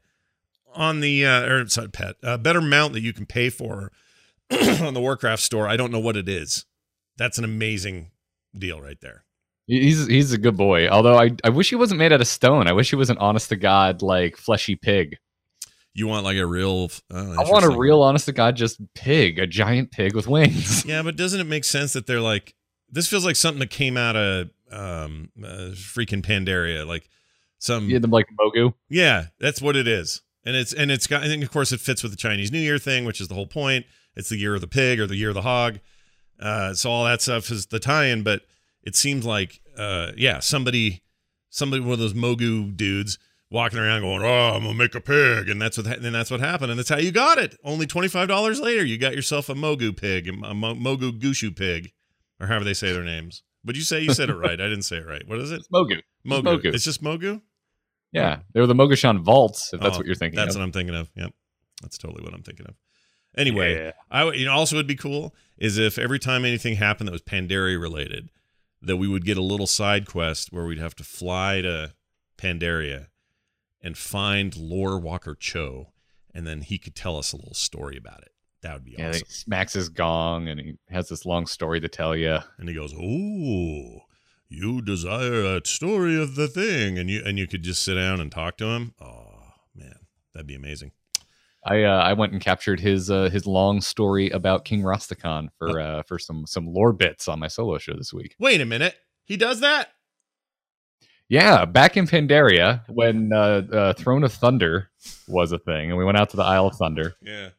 [0.74, 3.92] on the uh, or sorry, pet, a better mount that you can pay for
[4.50, 6.64] on the Warcraft store, I don't know what it is.
[7.18, 8.10] That's an amazing
[8.56, 9.24] deal right there.
[9.66, 10.88] He's he's a good boy.
[10.88, 12.68] Although I, I wish he wasn't made out of stone.
[12.68, 15.18] I wish he was an honest to god like fleshy pig.
[15.92, 16.90] You want like a real?
[17.10, 20.84] Oh, I want a real honest to god just pig, a giant pig with wings.
[20.86, 22.54] Yeah, but doesn't it make sense that they're like?
[22.88, 27.08] This feels like something that came out of um uh, freaking Pandaria, like
[27.58, 28.74] some yeah, them like Mogu.
[28.88, 30.22] Yeah, that's what it is.
[30.44, 32.78] And it's and it's got think of course it fits with the Chinese New Year
[32.78, 33.86] thing, which is the whole point.
[34.14, 35.80] It's the year of the pig or the year of the hog.
[36.40, 38.42] Uh, so all that stuff is the tie-in, but
[38.82, 41.02] it seems like uh, yeah, somebody
[41.50, 43.18] somebody one of those Mogu dudes
[43.50, 46.40] walking around going, "Oh, I'm gonna make a pig," and that's what and that's what
[46.40, 47.56] happened, and that's how you got it.
[47.64, 51.92] Only twenty five dollars later, you got yourself a Mogu pig, a Mogu Gushu pig,
[52.40, 53.42] or however they say their names.
[53.66, 54.52] Would you say you said it right?
[54.60, 55.26] I didn't say it right.
[55.28, 55.56] What is it?
[55.60, 56.00] It's Mogu.
[56.26, 56.42] Mogu.
[56.42, 56.74] Mogu.
[56.74, 57.42] It's just Mogu.
[58.12, 59.72] Yeah, they were the Mogu'shan vaults.
[59.74, 60.36] If that's Oh, what you're thinking.
[60.36, 60.60] That's of.
[60.60, 61.10] what I'm thinking of.
[61.16, 61.32] Yep.
[61.82, 62.74] That's totally what I'm thinking of.
[63.36, 63.92] Anyway, Yeah.
[64.10, 67.20] I you know also would be cool is if every time anything happened that was
[67.22, 68.30] Pandaria related,
[68.80, 71.92] that we would get a little side quest where we'd have to fly to
[72.38, 73.08] Pandaria
[73.82, 75.92] and find Lorewalker Cho,
[76.34, 78.32] and then he could tell us a little story about it.
[78.66, 79.22] That would be Yeah, awesome.
[79.28, 82.38] he smacks his gong and he has this long story to tell you.
[82.58, 84.00] And he goes, "Oh,
[84.48, 88.20] you desire that story of the thing," and you and you could just sit down
[88.20, 88.92] and talk to him.
[89.00, 89.38] Oh
[89.76, 89.94] man,
[90.34, 90.90] that'd be amazing.
[91.64, 95.80] I uh, I went and captured his uh, his long story about King Rastakhan for
[95.80, 98.34] uh, for some some lore bits on my solo show this week.
[98.40, 99.90] Wait a minute, he does that?
[101.28, 104.90] Yeah, back in Pandaria when uh, uh, Throne of Thunder
[105.28, 107.50] was a thing, and we went out to the Isle of Thunder Yeah.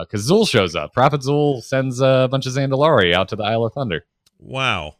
[0.00, 0.92] Because Zul shows up.
[0.92, 4.04] Prophet Zul sends a bunch of Zandalari out to the Isle of Thunder.
[4.38, 4.96] Wow.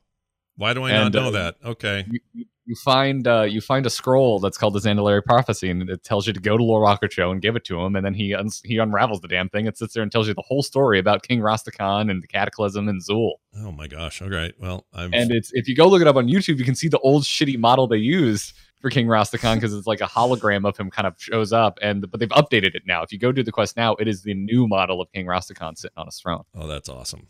[0.56, 1.56] Why do I And, not know uh, that?
[1.64, 2.04] Okay.
[2.10, 2.44] You, you-
[2.84, 6.32] find uh, you find a scroll that's called the Zandalari Prophecy, and it tells you
[6.32, 8.78] to go to Lord Cho and give it to him, and then he uns he
[8.78, 11.40] unravels the damn thing and sits there and tells you the whole story about King
[11.40, 13.32] Rastakhan and the Cataclysm and Zul.
[13.56, 14.22] Oh my gosh.
[14.22, 14.54] All right.
[14.60, 16.88] Well, I'm And it's if you go look it up on YouTube, you can see
[16.88, 20.76] the old shitty model they used for King Rastakhan because it's like a hologram of
[20.76, 23.02] him kind of shows up, and but they've updated it now.
[23.02, 25.76] If you go do the quest now, it is the new model of King Rastakhan
[25.76, 26.44] sitting on his throne.
[26.54, 27.28] Oh, that's awesome.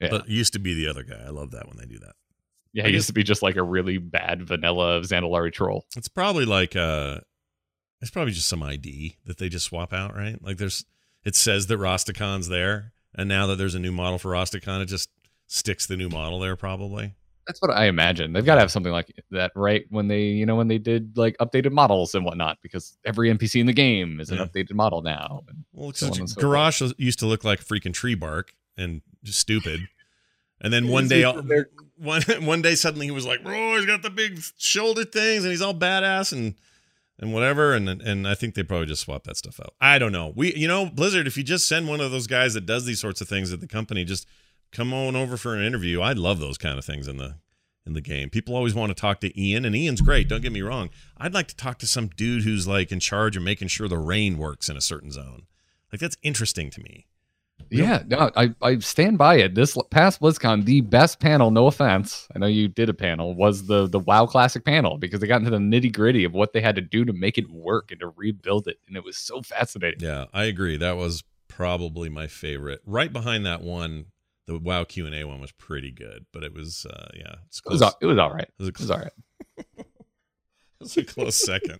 [0.00, 1.22] Yeah, But it used to be the other guy.
[1.26, 2.14] I love that when they do that.
[2.72, 5.84] yeah, he used to be just like a really bad vanilla Zandalari troll.
[5.96, 7.20] It's probably like uh
[8.00, 10.42] it's probably just some ID that they just swap out, right?
[10.42, 10.84] Like there's
[11.24, 14.86] it says that Rastakhan's there, and now that there's a new model for Rostacon, it
[14.86, 15.10] just
[15.48, 17.14] sticks the new model there probably.
[17.50, 18.32] That's what I imagine.
[18.32, 19.84] They've got to have something like that, right?
[19.90, 23.60] When they, you know, when they did like updated models and whatnot, because every NPC
[23.60, 24.44] in the game is an Yeah.
[24.46, 25.42] updated model now.
[25.72, 29.02] Well, So on such- and so Garage used to look like freaking tree bark and
[29.24, 29.80] just stupid.
[30.60, 31.24] And then one day,
[31.96, 35.50] one one day suddenly he was like, "Bro, he's got the big shoulder things, and
[35.50, 36.54] he's all badass and
[37.18, 39.74] and whatever." And and I think they probably just swapped that stuff out.
[39.80, 40.32] I don't know.
[40.36, 43.00] We, you know, Blizzard, if you just send one of those guys that does these
[43.00, 44.26] sorts of things at the company, just
[44.72, 46.00] come on over for an interview.
[46.00, 47.36] I love those kind of things in the
[47.86, 48.30] in the game.
[48.30, 50.28] People always want to talk to Ion, and Ion's great.
[50.28, 50.90] Don't get me wrong.
[51.16, 53.98] I'd like to talk to some dude who's like in charge of making sure the
[53.98, 55.46] rain works in a certain zone.
[55.92, 57.06] Like that's interesting to me.
[57.68, 59.54] Yeah, no, I, I stand by it.
[59.54, 63.66] This past BlizzCon, the best panel, no offense, I know you did a panel, was
[63.66, 66.60] the the WoW Classic panel because they got into the nitty gritty of what they
[66.60, 69.42] had to do to make it work and to rebuild it, and it was so
[69.42, 70.00] fascinating.
[70.00, 70.76] Yeah, I agree.
[70.78, 72.80] That was probably my favorite.
[72.86, 74.06] Right behind that one,
[74.52, 77.60] the WoW Q and A one was pretty good, but it was uh, yeah, it's
[77.64, 78.48] It was all, it was all right.
[78.48, 79.12] It was a It was all right.
[79.78, 79.86] it
[80.80, 81.78] was a close second.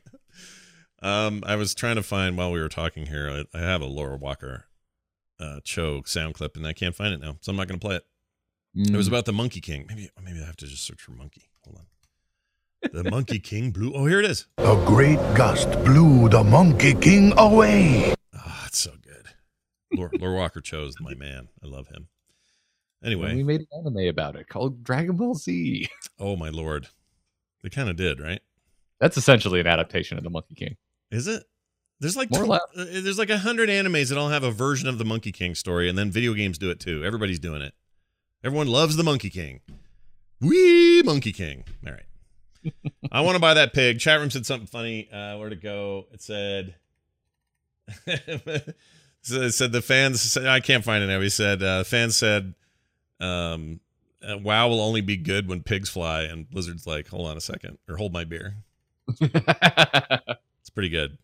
[1.02, 3.44] Um, I was trying to find while we were talking here.
[3.54, 4.64] I, I have a Lorewalker
[5.40, 7.86] uh, Cho sound clip, and I can't find it now, so I'm not going to
[7.86, 8.04] play it.
[8.76, 9.12] It was Mm.
[9.12, 9.86] about the Monkey King.
[9.88, 11.50] Maybe maybe I have to just search for monkey.
[11.64, 12.92] Hold on.
[13.02, 13.92] The Monkey King blew.
[13.94, 14.46] Oh, here it is.
[14.58, 18.14] A great gust blew the Monkey King away.
[18.34, 19.26] Ah, it's so good.
[19.92, 21.48] Laura, Lorewalker chose my man.
[21.64, 22.08] I love him.
[23.02, 25.88] And we made an anime about it called Dragon Ball Z.
[26.18, 26.88] oh my lord,
[27.62, 28.40] they kind of did, right?
[28.98, 30.76] That's essentially an adaptation of the Monkey King.
[31.10, 31.44] Is it?
[32.00, 34.98] There's like tw- uh, there's like a hundred animes that all have a version of
[34.98, 37.04] the Monkey King story, and then video games do it too.
[37.04, 37.74] Everybody's doing it.
[38.44, 39.60] Everyone loves the Monkey King.
[40.40, 41.64] Wee Monkey King.
[41.86, 42.72] All right.
[43.12, 43.98] I want to buy that pig.
[43.98, 45.10] Chat room said something funny.
[45.10, 46.06] Uh, where to go?
[46.12, 46.74] It said.
[48.06, 48.14] so
[49.42, 50.20] it said the fans.
[50.20, 51.20] Said, I can't find it now.
[51.20, 52.54] He said uh, fans said,
[53.20, 53.80] um,
[54.22, 57.40] uh, "WoW will only be good when pigs fly." And Blizzard's like, "Hold on a
[57.40, 58.56] second, or hold my beer."
[60.60, 61.18] It's pretty good.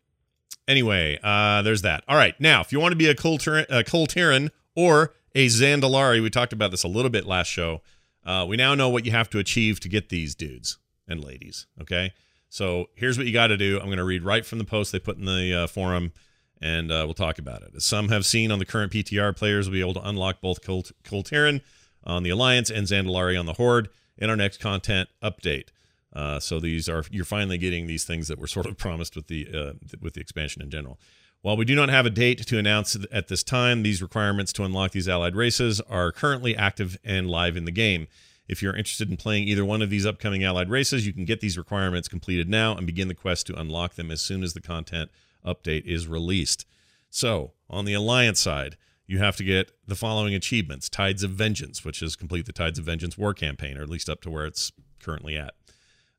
[0.66, 2.02] Anyway, uh, there's that.
[2.08, 6.30] All right, now if you want to be a Kultur- a or a Zandalari, we
[6.30, 7.82] talked about this a little bit last show.
[8.24, 11.66] Uh, we now know what you have to achieve to get these dudes and ladies.
[11.80, 12.12] Okay,
[12.48, 13.78] so here's what you got to do.
[13.78, 16.12] I'm going to read right from the post they put in the uh, forum,
[16.60, 17.70] and uh, we'll talk about it.
[17.76, 20.60] As some have seen on the current PTR, players will be able to unlock both
[20.62, 21.60] Kult- Kul Tiran
[22.06, 25.68] on the Alliance and Zandalari on the Horde in our next content update.
[26.12, 29.26] Uh, so these are you're finally getting these things that were sort of promised with
[29.26, 30.98] the uh, with the expansion in general.
[31.42, 34.64] While we do not have a date to announce at this time, these requirements to
[34.64, 38.08] unlock these allied races are currently active and live in the game.
[38.48, 41.40] If you're interested in playing either one of these upcoming allied races, you can get
[41.40, 44.60] these requirements completed now and begin the quest to unlock them as soon as the
[44.60, 45.10] content
[45.44, 46.66] update is released.
[47.10, 51.84] So, on the alliance side, you have to get the following achievements Tides of Vengeance,
[51.84, 54.46] which is complete the Tides of Vengeance war campaign, or at least up to where
[54.46, 55.54] it's currently at.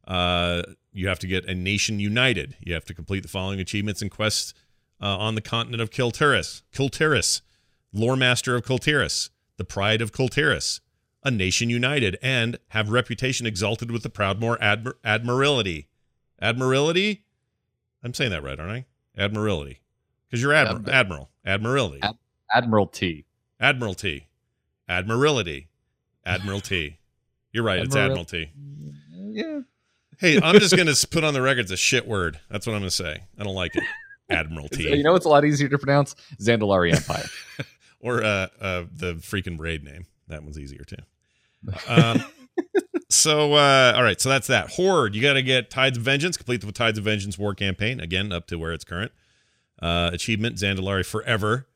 [0.08, 2.56] Uh, you have to get a nation united.
[2.62, 4.54] You have to complete the following achievements and quests
[5.02, 6.63] uh, on the continent of Kul Tiras.
[6.73, 7.41] Kiltiris,
[7.91, 10.80] Lore Master of Kul Tiras, the Pride of Kul Tiras,
[11.23, 15.89] a nation united, and have reputation exalted with the Proudmoore Admir- Admiralty.
[16.39, 17.26] Admiralty?
[18.02, 18.86] I'm saying that right, aren't I?
[19.21, 19.82] Admiralty.
[20.30, 20.89] Because you're admiral.
[20.89, 21.30] Admiral.
[21.45, 22.00] Admiralty.
[22.02, 22.17] Ad-
[22.54, 23.26] Admiralty.
[23.60, 24.28] Admiralty.
[24.88, 25.68] Admiralty.
[26.26, 27.00] Admiralty.
[27.52, 27.80] You're right.
[27.80, 28.52] It's Admiralty.
[29.12, 29.62] Yeah.
[30.20, 32.40] Hey, I'm just going to put on the record it's a shit word.
[32.50, 33.24] That's what I'm going to say.
[33.38, 33.84] I don't like it.
[34.30, 34.84] Admiralty.
[34.98, 36.16] You know it's a lot easier to pronounce?
[36.42, 37.26] Zandalari Empire.
[38.00, 40.06] or uh, uh, the freaking raid name.
[40.28, 40.98] That one's easier too.
[41.88, 42.24] Um,
[43.10, 44.20] so, uh, all right.
[44.20, 44.72] So that's that.
[44.72, 45.16] Horde.
[45.16, 46.36] You got to get Tides of Vengeance.
[46.36, 48.00] Complete the Tides of Vengeance war campaign.
[48.00, 49.12] Again, up to where it's current.
[49.82, 51.68] Uh, achievement Zandalari Forever.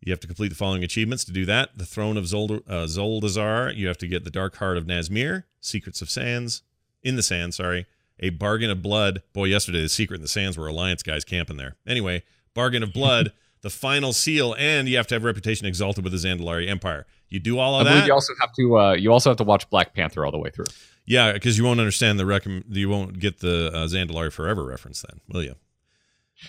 [0.00, 1.76] You have to complete the following achievements to do that.
[1.76, 3.74] The Throne of Zold- uh, Zuldazar.
[3.76, 5.44] You have to get the Dark Heart of Nazmir.
[5.60, 6.62] Secrets of Sands.
[7.02, 7.86] In the Sands, sorry.
[8.18, 9.22] A Bargain of Blood.
[9.32, 11.76] Boy, yesterday the Secret in the Sands were Alliance guys camping there.
[11.86, 12.22] Anyway,
[12.54, 13.32] Bargain of Blood.
[13.62, 14.54] the Final Seal.
[14.58, 17.06] And you have to have reputation exalted with the Zandalari Empire.
[17.28, 18.06] You do all of believe that.
[18.06, 20.50] you also have to uh, you also have to watch Black Panther all the way
[20.50, 20.66] through.
[21.06, 25.02] Yeah, because you won't understand the recom- You won't get the uh, Zandalari Forever reference
[25.02, 25.54] then, will you?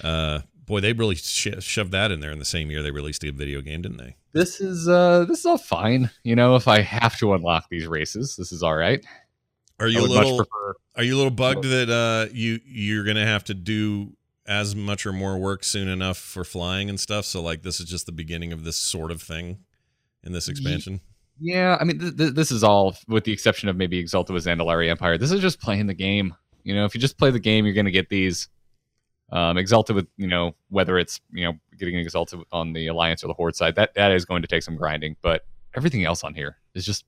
[0.03, 0.39] Uh,
[0.71, 3.29] boy, they really sh- shoved that in there in the same year they released the
[3.29, 4.15] video game, didn't they?
[4.31, 6.09] This is uh this is all fine.
[6.23, 9.05] You know, if I have to unlock these races, this is all right.
[9.79, 10.37] Are you a little?
[10.37, 14.13] prefer Are you a little bugged that uh, you you're gonna have to do
[14.47, 17.25] as much or more work soon enough for flying and stuff?
[17.25, 19.59] So like this is just the beginning of this sort of thing
[20.23, 21.01] in this expansion.
[21.39, 24.45] Yeah, I mean, th- th- this is all with the exception of maybe Exalted with
[24.45, 25.17] Zandalari Empire.
[25.17, 26.35] This is just playing the game.
[26.63, 28.47] You know, if you just play the game, you're going to get these.
[29.33, 33.27] Um, exalted with you know whether it's you know getting exalted on the alliance or
[33.27, 36.33] the horde side that that is going to take some grinding but everything else on
[36.33, 37.05] here is just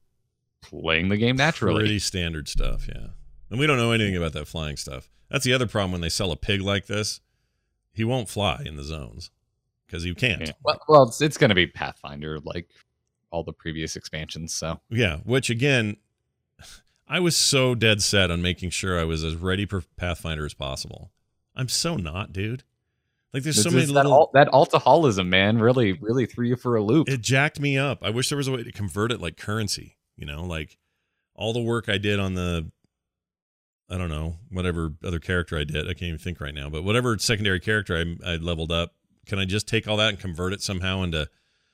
[0.64, 3.08] playing the game naturally Pretty standard stuff, yeah.
[3.50, 5.10] And we don't know anything about that flying stuff.
[5.30, 7.22] That's the other problem when they sell a pig like this.
[7.94, 9.30] He won't fly in the zones
[9.86, 10.42] because you can't.
[10.42, 10.54] Yeah.
[10.64, 12.70] well, well it's, it's going to be pathfinder like
[13.30, 15.98] all the previous expansions so Yeah, which again,
[17.08, 20.54] I was so dead set on making sure I was as ready for Pathfinder as
[20.54, 21.12] possible.
[21.56, 22.64] I'm so not, dude.
[23.34, 24.30] Like there's It's so many just little.
[24.34, 27.10] that, al- that alcoholism, man, really, really threw you for a loop.
[27.10, 28.00] it jacked me up.
[28.04, 29.98] I wish there was a way to convert it like currency.
[30.18, 30.78] You know, like
[31.36, 32.70] all the work I did on the,
[33.90, 35.86] I don't know, whatever other character I did.
[35.86, 36.70] I can't even think right now.
[36.70, 38.94] But whatever secondary character I, I leveled up,
[39.26, 41.28] can I just take all that and convert it somehow into,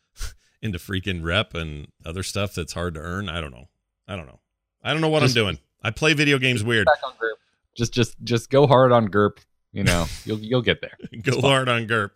[0.61, 3.27] into freaking rep and other stuff that's hard to earn?
[3.27, 3.67] I don't know.
[4.07, 4.39] I don't know.
[4.83, 5.59] I don't know what Just- I'm doing.
[5.83, 6.85] I play video games weird.
[6.85, 7.35] Back on GURP.
[7.75, 9.37] Just, just, just go hard on GURP.
[9.71, 10.97] You know, you'll, you'll get there.
[11.21, 12.15] Go hard on GURP.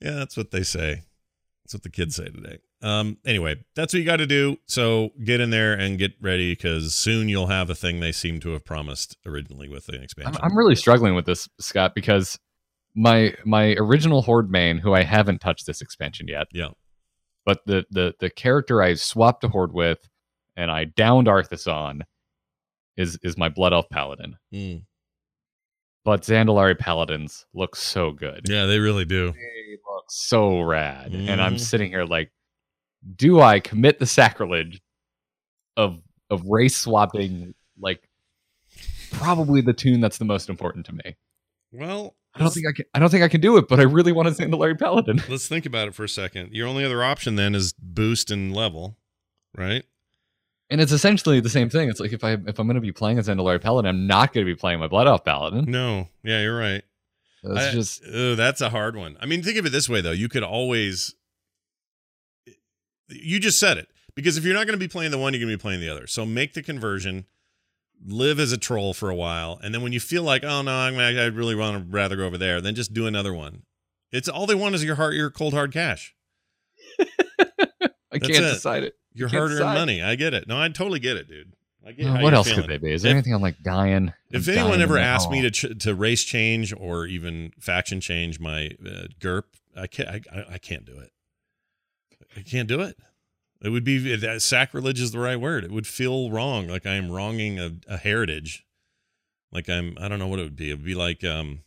[0.00, 1.02] Yeah, that's what they say.
[1.64, 2.58] That's what the kids say today.
[2.82, 4.58] Um, anyway, that's what you got to do.
[4.66, 8.38] So get in there and get ready because soon you'll have a thing they seem
[8.40, 10.40] to have promised originally with the I'm, expansion.
[10.42, 12.38] I'm really struggling with this, Scott, because
[12.94, 16.68] my my original Horde main, who I haven't touched this expansion yet, yeah.
[17.44, 20.08] but the the the character I swapped a Horde with,
[20.56, 22.04] and I downed Arthas on,
[22.96, 24.36] is is my Blood Elf Paladin.
[24.52, 24.84] Mm.
[26.06, 28.42] But Zandalari Paladins look so good.
[28.48, 29.32] Yeah, they really do.
[29.32, 31.60] They look so rad, and I'm Mhm.
[31.60, 32.30] sitting here like,
[33.16, 34.80] do I commit the sacrilege
[35.76, 38.08] of of race swapping like
[39.10, 41.16] probably the toon that's the most important to me?
[41.72, 42.84] Well, I don't think I can.
[42.94, 45.20] I don't think I can do it, but I really want to Zandalari Paladin.
[45.28, 46.52] let's think about it for a second.
[46.54, 48.96] Your only other option then is boost and level,
[49.56, 49.84] right?
[50.68, 51.88] And it's essentially the same thing.
[51.88, 54.32] It's like if I if I'm going to be playing a Zandalari Paladin, I'm not
[54.32, 55.64] going to be playing my Blood Elf Paladin.
[55.68, 56.08] No.
[56.24, 56.82] Yeah, you're right.
[57.44, 59.16] That's just uh, that's a hard one.
[59.20, 61.14] I mean, think of it this way though: you could always,
[63.08, 65.40] you just said it because if you're not going to be playing the one, you're
[65.40, 66.08] going to be playing the other.
[66.08, 67.26] So make the conversion,
[68.04, 70.72] live as a troll for a while, and then when you feel like, oh no,
[70.72, 73.62] I'm, I I really want to rather go over there, then just do another one.
[74.10, 76.16] It's all they want is your heart, your cold hard cash,
[76.98, 77.06] I
[78.12, 78.54] That's can't it.
[78.54, 78.96] decide it.
[79.16, 80.02] Your can't hard earned money.
[80.02, 80.46] I get it.
[80.48, 81.52] No, I totally get it, dude.
[81.86, 82.62] I get Uh, what else feeling.
[82.62, 82.92] could they be?
[82.92, 84.12] Is there If- anything I'm like dying?
[84.30, 88.40] If I'm anyone ever asked me to ch- to race change or even faction change
[88.40, 89.44] my uh, GURP,
[89.76, 90.08] I can't.
[90.08, 91.10] I, I- I can't do it.
[92.36, 92.96] I can't do it.
[93.62, 95.64] It would be that sacrilege is the right word.
[95.64, 98.64] It would feel wrong, like I am wronging a, a heritage.
[99.52, 99.96] Like I'm.
[100.00, 100.70] I don't know what it would be.
[100.70, 101.60] It would be like, um,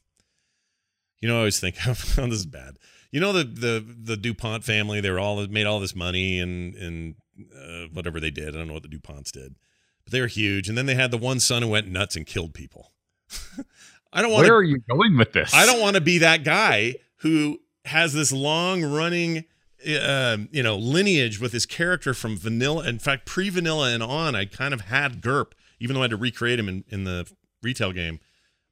[1.22, 2.76] you know, I always think, oh, this is bad.
[3.12, 5.02] You know, the the the Dupont family.
[5.02, 7.16] They were all made all this money and and
[7.56, 8.50] uh, whatever they did.
[8.56, 9.56] I don't know what the Duponts did,
[10.04, 10.70] but they were huge.
[10.70, 12.94] And then they had the one son who went nuts and killed people.
[14.14, 14.56] I don't want Where to.
[14.56, 15.54] are you going with this?
[15.54, 19.46] I don't want to be that guy who has this long running,
[19.88, 22.88] uh, you know, lineage with his character from vanilla.
[22.88, 26.12] In fact, pre vanilla and on, I kind of had GURP, even though I had
[26.12, 28.20] to recreate him in, in the retail game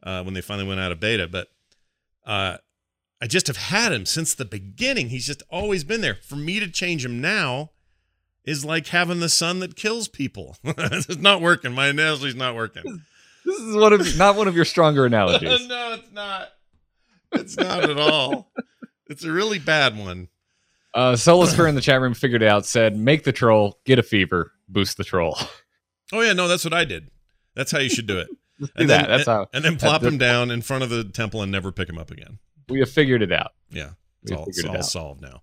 [0.04, 1.28] uh, when they finally went out of beta.
[1.28, 1.50] But
[2.26, 2.58] uh,
[3.22, 5.10] I just have had him since the beginning.
[5.10, 6.16] He's just always been there.
[6.16, 7.72] For me to change him now
[8.48, 10.58] is like having the sun that kills people.
[10.64, 11.74] it's not working.
[11.74, 13.04] My analogy's not working.
[13.46, 15.68] This is one of not one of your stronger analogies.
[15.68, 16.50] no, it's not.
[17.34, 18.52] It's not at all.
[19.10, 20.30] It's a really bad one.
[20.94, 22.66] Uh, Solasphere in the chat room figured it out.
[22.66, 25.38] Said, "Make the troll, get a fever, boost the troll."
[26.14, 27.12] Oh yeah, no, that's what I did.
[27.54, 28.28] That's how you should do it.
[28.60, 29.08] Do And that.
[29.08, 31.72] then, That's how And then plop him down in front of the temple and never
[31.72, 32.40] pick him up again.
[32.70, 33.52] we have figured it out.
[33.70, 33.90] Yeah,
[34.24, 34.86] it's We all, it's it all out.
[34.86, 35.42] solved now.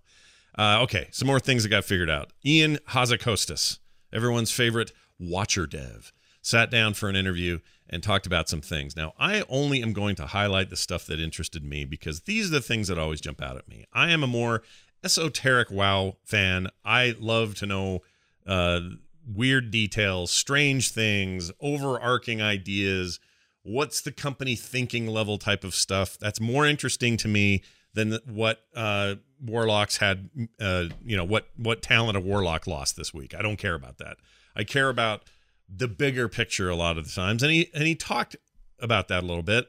[0.57, 2.31] Uh, okay, some more things that got figured out.
[2.45, 3.79] Ion Hazzikostas,
[4.13, 8.95] everyone's favorite watcher dev, sat down for an interview and talked about some things.
[8.95, 12.55] Now, I only am going to highlight the stuff that interested me because these are
[12.55, 13.85] the things that always jump out at me.
[13.93, 14.63] I am a more
[15.03, 16.69] esoteric WoW fan.
[16.83, 18.01] I love to know
[18.47, 18.79] uh,
[19.27, 23.19] weird details, strange things, overarching ideas.
[23.63, 26.17] What's the company thinking level type of stuff?
[26.17, 27.63] That's more interesting to me
[27.93, 30.29] than what uh, Warlocks had.
[30.59, 33.33] Uh, you know what what talent a Warlock lost this week.
[33.35, 34.17] I don't care about that.
[34.55, 35.23] I care about
[35.67, 38.35] the bigger picture a lot of the times, and he and he talked
[38.79, 39.67] about that a little bit,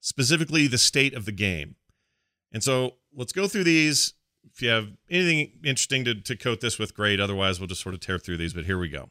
[0.00, 1.76] specifically the state of the game.
[2.52, 4.14] And so let's go through these.
[4.52, 7.18] If you have anything interesting to, to coat this with, great.
[7.18, 8.52] Otherwise, we'll just sort of tear through these.
[8.52, 9.10] But here we go.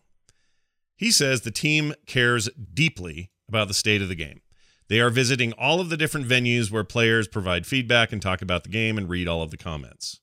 [0.95, 4.41] He says the team cares deeply about the state of the game.
[4.89, 8.63] They are visiting all of the different venues where players provide feedback and talk about
[8.63, 10.19] the game and read all of the comments.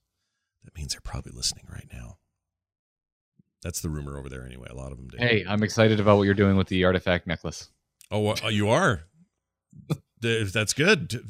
[0.65, 2.19] That means they're probably listening right now.
[3.63, 4.69] That's the rumor over there anyway.
[4.71, 5.19] A lot of them do.
[5.19, 7.69] Hey, I'm excited about what you're doing with the artifact necklace.
[8.11, 9.03] Oh, uh, you are.
[10.21, 11.23] That's good.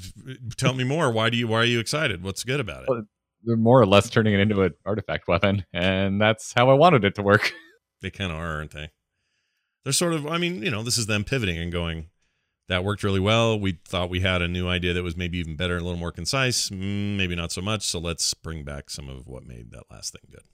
[0.57, 1.11] Tell me more.
[1.11, 1.47] Why do you?
[1.49, 2.23] Why are you excited?
[2.23, 2.89] What's good about it?
[2.89, 3.03] Well,
[3.45, 7.05] They're more or less turning it into an artifact weapon, and that's how I wanted
[7.05, 7.53] it to work.
[8.03, 8.89] They kind of are, aren't they?
[9.85, 10.27] They're sort of.
[10.27, 12.07] I mean, you know, this is them pivoting and going.
[12.71, 13.59] That worked really well.
[13.59, 16.13] We thought we had a new idea that was maybe even better, a little more
[16.13, 16.71] concise.
[16.71, 17.83] Mm, maybe not so much.
[17.83, 20.45] So let's bring back some of what made that last thing good.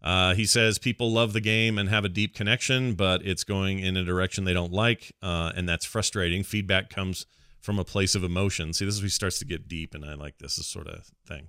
[0.00, 3.80] Uh, he says people love the game and have a deep connection, but it's going
[3.80, 6.44] in a direction they don't like, uh, and that's frustrating.
[6.44, 7.26] Feedback comes
[7.60, 8.72] from a place of emotion.
[8.72, 11.10] See, this is where he starts to get deep, and I like this, sort of
[11.26, 11.48] thing.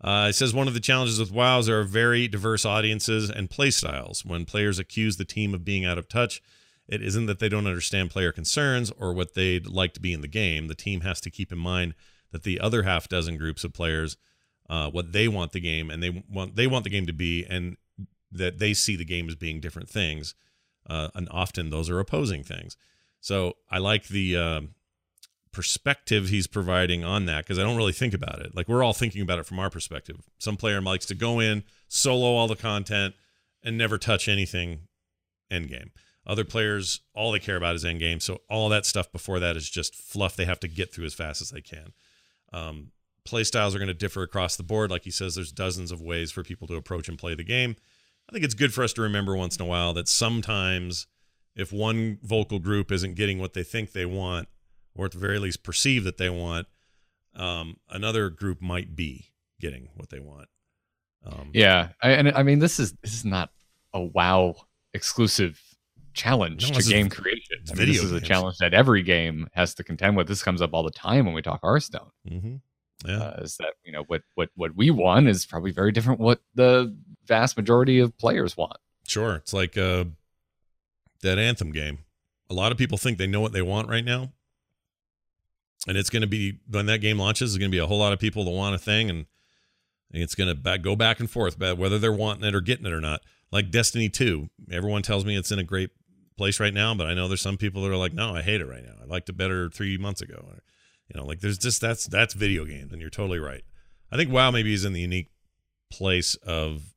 [0.00, 3.28] Uh, it says one of the challenges with WoW is there are very diverse audiences
[3.28, 4.24] and play styles.
[4.24, 6.40] When players accuse the team of being out of touch,
[6.88, 10.20] it isn't that they don't understand player concerns or what they'd like to be in
[10.20, 10.68] the game.
[10.68, 11.94] The team has to keep in mind
[12.32, 14.16] that the other half dozen groups of players,
[14.68, 17.44] uh, what they want the game and they want they want the game to be,
[17.44, 17.76] and
[18.30, 20.34] that they see the game as being different things.
[20.88, 22.76] Uh, and often those are opposing things.
[23.20, 24.60] So I like the uh,
[25.50, 28.54] perspective he's providing on that because I don't really think about it.
[28.54, 30.28] Like we're all thinking about it from our perspective.
[30.38, 33.14] Some player likes to go in, solo all the content,
[33.64, 34.82] and never touch anything
[35.50, 35.90] end game.
[36.26, 38.18] Other players, all they care about is end game.
[38.20, 41.14] So all that stuff before that is just fluff they have to get through as
[41.14, 41.92] fast as they can.
[42.52, 42.90] Um,
[43.24, 44.90] play styles are going to differ across the board.
[44.90, 47.76] Like he says, there's dozens of ways for people to approach and play the game.
[48.28, 51.06] I think it's good for us to remember once in a while that sometimes
[51.54, 54.48] if one vocal group isn't getting what they think they want,
[54.96, 56.66] or at the very least perceive that they want,
[57.36, 60.48] um, another group might be getting what they want.
[61.24, 63.50] Um, Yeah, I, and I mean this is this is not
[63.92, 64.56] a WoW
[64.92, 65.60] exclusive
[66.16, 67.58] challenge No, to game creation.
[67.70, 70.26] I mean, this is a challenge that every game has to contend with.
[70.26, 72.10] This comes up all the time when we talk Hearthstone.
[72.28, 72.60] mhm.
[73.06, 73.18] Yeah.
[73.18, 76.40] Uh, is that you know what what what we want is probably very different what
[76.54, 76.96] the
[77.26, 78.78] vast majority of players want.
[79.06, 79.34] Sure.
[79.36, 80.06] It's like uh,
[81.22, 81.98] that Anthem game.
[82.48, 84.32] A lot of people think they know what they want right now.
[85.86, 87.98] And it's going to be, when that game launches, there's going to be a whole
[87.98, 89.10] lot of people that want a thing.
[89.10, 89.26] And
[90.10, 92.86] it's going to back, go back and forth about whether they're wanting it or getting
[92.86, 93.20] it or not.
[93.52, 94.48] Like Destiny 2.
[94.72, 95.90] Everyone tells me it's in a great
[96.36, 98.60] place right now, but I know there's some people that are like, no, I hate
[98.60, 98.94] it right now.
[99.02, 100.44] I liked it better three months ago.
[100.46, 100.62] Or,
[101.08, 102.92] you know, like there's just, that's, that's video games.
[102.92, 103.62] And you're totally right.
[104.10, 105.30] I think WoW maybe is in the unique
[105.90, 106.94] place of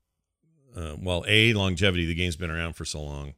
[0.75, 2.05] uh, well, a longevity.
[2.05, 3.33] The game's been around for so long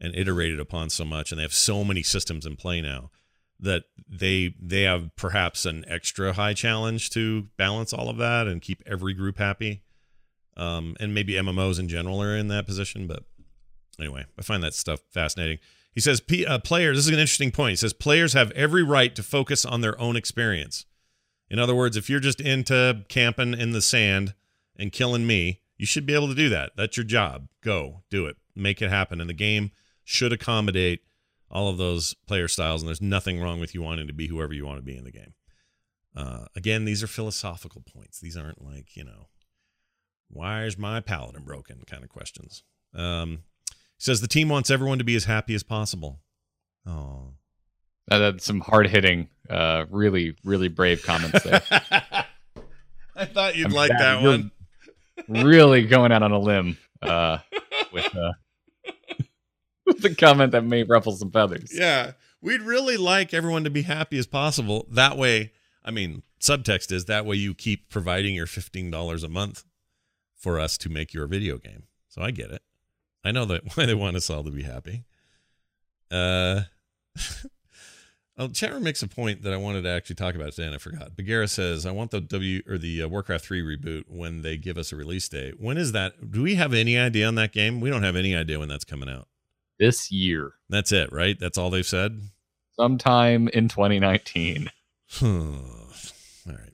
[0.00, 3.10] and iterated upon so much, and they have so many systems in play now
[3.60, 8.60] that they they have perhaps an extra high challenge to balance all of that and
[8.60, 9.82] keep every group happy.
[10.54, 13.22] Um, and maybe MMOs in general are in that position, but
[13.98, 15.58] anyway, I find that stuff fascinating.
[15.92, 17.72] He says, P- uh, players, this is an interesting point.
[17.72, 20.86] He says, players have every right to focus on their own experience.
[21.50, 24.34] In other words, if you're just into camping in the sand
[24.76, 26.72] and killing me, you should be able to do that.
[26.76, 27.48] That's your job.
[27.62, 28.36] Go do it.
[28.56, 29.20] Make it happen.
[29.20, 29.70] And the game
[30.02, 31.00] should accommodate
[31.50, 32.80] all of those player styles.
[32.80, 35.04] And there's nothing wrong with you wanting to be whoever you want to be in
[35.04, 35.34] the game.
[36.16, 38.18] Uh, again, these are philosophical points.
[38.20, 39.28] These aren't like, you know,
[40.30, 42.62] why is my paladin broken kind of questions.
[42.94, 43.40] Um,
[44.02, 46.18] says the team wants everyone to be as happy as possible.
[46.84, 47.34] Oh.
[48.10, 51.62] Uh, that's some hard hitting, uh, really really brave comments there.
[53.14, 54.50] I thought you'd I'm like that one.
[55.28, 57.38] really going out on a limb uh,
[57.92, 58.32] with uh,
[59.86, 61.70] with the comment that may ruffle some feathers.
[61.72, 62.12] Yeah.
[62.40, 64.88] We'd really like everyone to be happy as possible.
[64.90, 65.52] That way,
[65.84, 69.62] I mean, subtext is that way you keep providing your $15 a month
[70.34, 71.84] for us to make your video game.
[72.08, 72.62] So I get it.
[73.24, 75.04] I know that why they want us all to be happy.
[76.10, 76.62] Uh
[78.38, 80.78] Oh, Chatter makes a point that I wanted to actually talk about today, and I
[80.78, 81.14] forgot.
[81.14, 84.78] Bagheera says, "I want the W or the uh, Warcraft three reboot when they give
[84.78, 85.60] us a release date.
[85.60, 86.30] When is that?
[86.32, 87.78] Do we have any idea on that game?
[87.78, 89.28] We don't have any idea when that's coming out.
[89.78, 91.38] This year, That's it, right?
[91.38, 92.20] That's all they've said.
[92.74, 94.70] sometime in 2019.
[95.22, 95.28] all
[96.46, 96.72] right.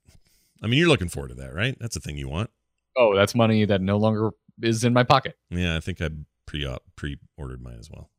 [0.62, 1.76] I mean, you're looking forward to that, right?
[1.80, 2.50] That's the thing you want.
[2.96, 4.30] Oh, that's money that no longer
[4.62, 5.36] is in my pocket.
[5.50, 6.10] Yeah, I think I
[6.48, 8.10] pre pre ordered mine as well.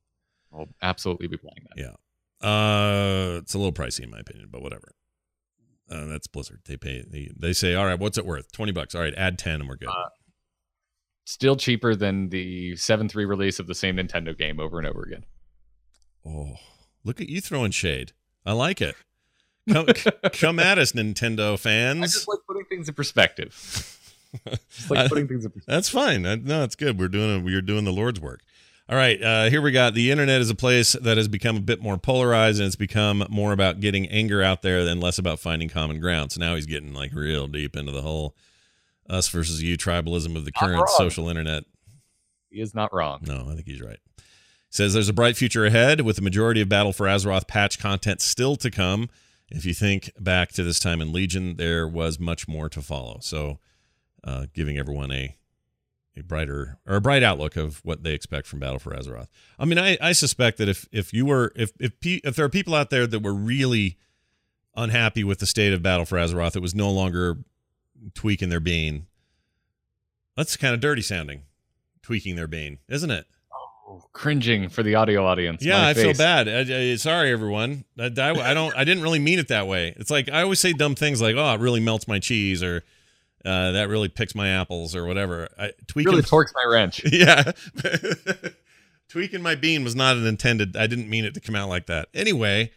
[0.53, 1.82] I'll absolutely be playing that.
[1.82, 2.47] Yeah.
[2.47, 4.93] Uh, it's a little pricey in my opinion, but whatever.
[5.91, 6.61] Uh, that's Blizzard.
[6.65, 7.03] They pay.
[7.05, 8.51] They, they say, all right, what's it worth?
[8.51, 8.95] Twenty bucks.
[8.95, 9.89] All right, add ten, and we're good.
[9.89, 10.09] Uh,
[11.25, 15.03] Still cheaper than the seven three release of the same Nintendo game over and over
[15.03, 15.25] again.
[16.25, 16.55] oh,
[17.03, 18.13] look at you throwing shade.
[18.45, 18.95] I like it.
[19.69, 19.86] Come,
[20.34, 22.01] come at us, Nintendo fans.
[22.01, 23.98] I just like putting things in perspective.
[24.89, 25.73] Like putting things in perspective.
[25.73, 26.21] That's fine.
[26.21, 26.99] No, it's good.
[26.99, 28.41] We're doing a, we're doing the Lord's work.
[28.88, 31.61] All right, uh, here we got the internet is a place that has become a
[31.61, 35.39] bit more polarized, and it's become more about getting anger out there than less about
[35.39, 36.32] finding common ground.
[36.32, 38.36] So now he's getting like real deep into the whole
[39.07, 41.65] us versus you tribalism of the current social internet.
[42.49, 43.19] He is not wrong.
[43.27, 43.99] No, I think he's right.
[44.71, 48.21] Says there's a bright future ahead with the majority of Battle for Azeroth patch content
[48.21, 49.09] still to come.
[49.51, 53.17] If you think back to this time in Legion, there was much more to follow.
[53.21, 53.57] So,
[54.24, 55.36] uh, giving everyone a
[56.17, 59.28] a brighter or a bright outlook of what they expect from Battle for Azeroth.
[59.57, 62.45] I mean, I, I suspect that if if you were if if pe- if there
[62.45, 63.97] are people out there that were really
[64.76, 67.38] unhappy with the state of Battle for Azeroth, it was no longer
[68.15, 69.05] tweaking their being.
[70.36, 71.43] That's kind of dirty sounding,
[72.01, 73.26] tweaking their being, isn't it?
[74.13, 75.63] cringing for the audio audience.
[75.65, 76.47] Yeah, I feel bad.
[76.47, 77.86] I, I- sorry, everyone.
[77.97, 78.76] I, I, I don't.
[78.76, 79.93] I didn't really mean it that way.
[79.97, 82.84] It's like I always say dumb things like, "Oh, it really melts my cheese," or
[83.45, 85.47] uh, "That really picks my apples," or whatever.
[85.57, 87.01] I, tweaking, Really torques my wrench.
[87.11, 87.51] yeah,
[89.09, 90.75] tweaking my bean was not an intended.
[90.75, 92.09] I didn't mean it to come out like that.
[92.13, 92.71] Anyway,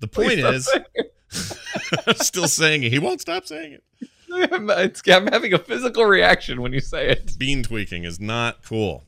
[0.00, 0.68] the point is,
[2.06, 2.92] I'm still saying it.
[2.92, 3.82] He won't stop saying it.
[4.52, 7.38] I'm, I'm having a physical reaction when you say it.
[7.38, 9.04] Bean tweaking is not cool.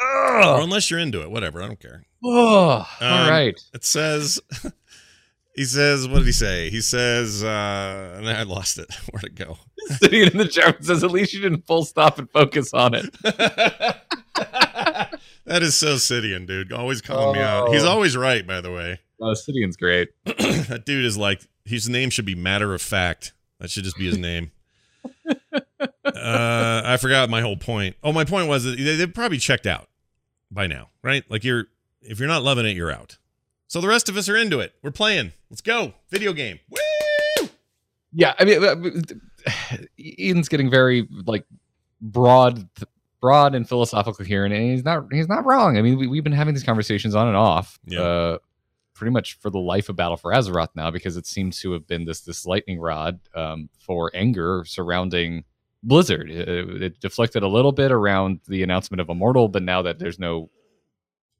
[0.00, 1.60] Or unless you're into it, whatever.
[1.62, 2.04] I don't care.
[2.24, 3.60] Oh, Um, right.
[3.74, 4.40] It says,
[5.54, 6.70] he says, what did he say?
[6.70, 8.92] He says, uh, and I lost it.
[9.10, 9.58] Where'd it go?
[9.90, 13.12] Sidian in the chair says, at least you didn't full stop and focus on it.
[15.44, 16.72] that is so Sidian, dude.
[16.72, 17.72] Always calling me out.
[17.72, 17.88] He's Oh.
[17.90, 19.00] always right, by the way.
[19.20, 20.10] Uh, Sidian's great.
[20.24, 23.32] that dude is like, his name should be matter of fact.
[23.60, 24.50] That should just be his name.
[25.28, 27.96] uh, I forgot my whole point.
[28.02, 29.88] Oh, my point was that they, they've probably checked out
[30.50, 31.24] by now, right?
[31.30, 31.66] Like you're,
[32.00, 33.18] if you're not loving it, you're out.
[33.72, 34.74] So the rest of us are into it.
[34.82, 35.32] We're playing.
[35.48, 35.94] Let's go.
[36.10, 36.58] Video game.
[36.68, 37.48] Woo!
[38.12, 39.02] Yeah, I mean,
[39.98, 41.46] Eden's getting very like
[41.98, 42.68] broad,
[43.22, 45.78] broad and philosophical here, and he's not he's not wrong.
[45.78, 48.02] I mean, we, we've been having these conversations on and off, Yeah.
[48.02, 48.38] uh,
[48.92, 51.86] pretty much for the life of Battle for Azeroth now, because it seems to have
[51.86, 55.44] been this this lightning rod um, for anger surrounding
[55.82, 56.30] Blizzard.
[56.30, 56.46] It,
[56.82, 60.50] it deflected a little bit around the announcement of Immortal, but now that there's no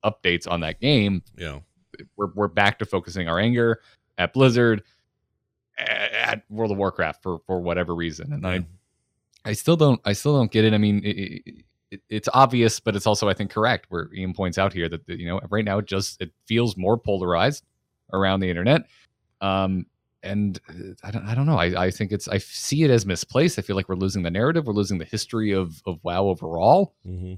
[0.03, 1.59] updates on that game, Yeah.
[2.17, 3.81] We're, we're back to focusing our anger
[4.19, 4.83] at Blizzard
[5.79, 8.49] a- at World of Warcraft for for whatever reason, and Yeah.
[8.51, 8.67] I
[9.45, 10.73] I still don't I still don't get it.
[10.75, 11.43] I mean, it,
[11.91, 13.87] it, it's obvious, but it's also I think correct.
[13.89, 16.97] Where Ion points out here that you know right now it just it feels more
[16.99, 17.65] polarized
[18.13, 18.83] around the internet.
[19.41, 19.87] Um,
[20.23, 21.59] and uh, I don't, I don't know.
[21.59, 23.59] I, I think it's I see it as misplaced.
[23.59, 24.67] I feel like we're losing the narrative.
[24.69, 27.35] We're losing the history of of WoW overall Mm-hmm.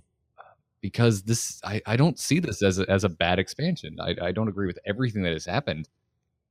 [0.84, 3.96] Because this I, I don't see this as a, as a bad expansion.
[3.98, 5.88] I, I don't agree with everything that has happened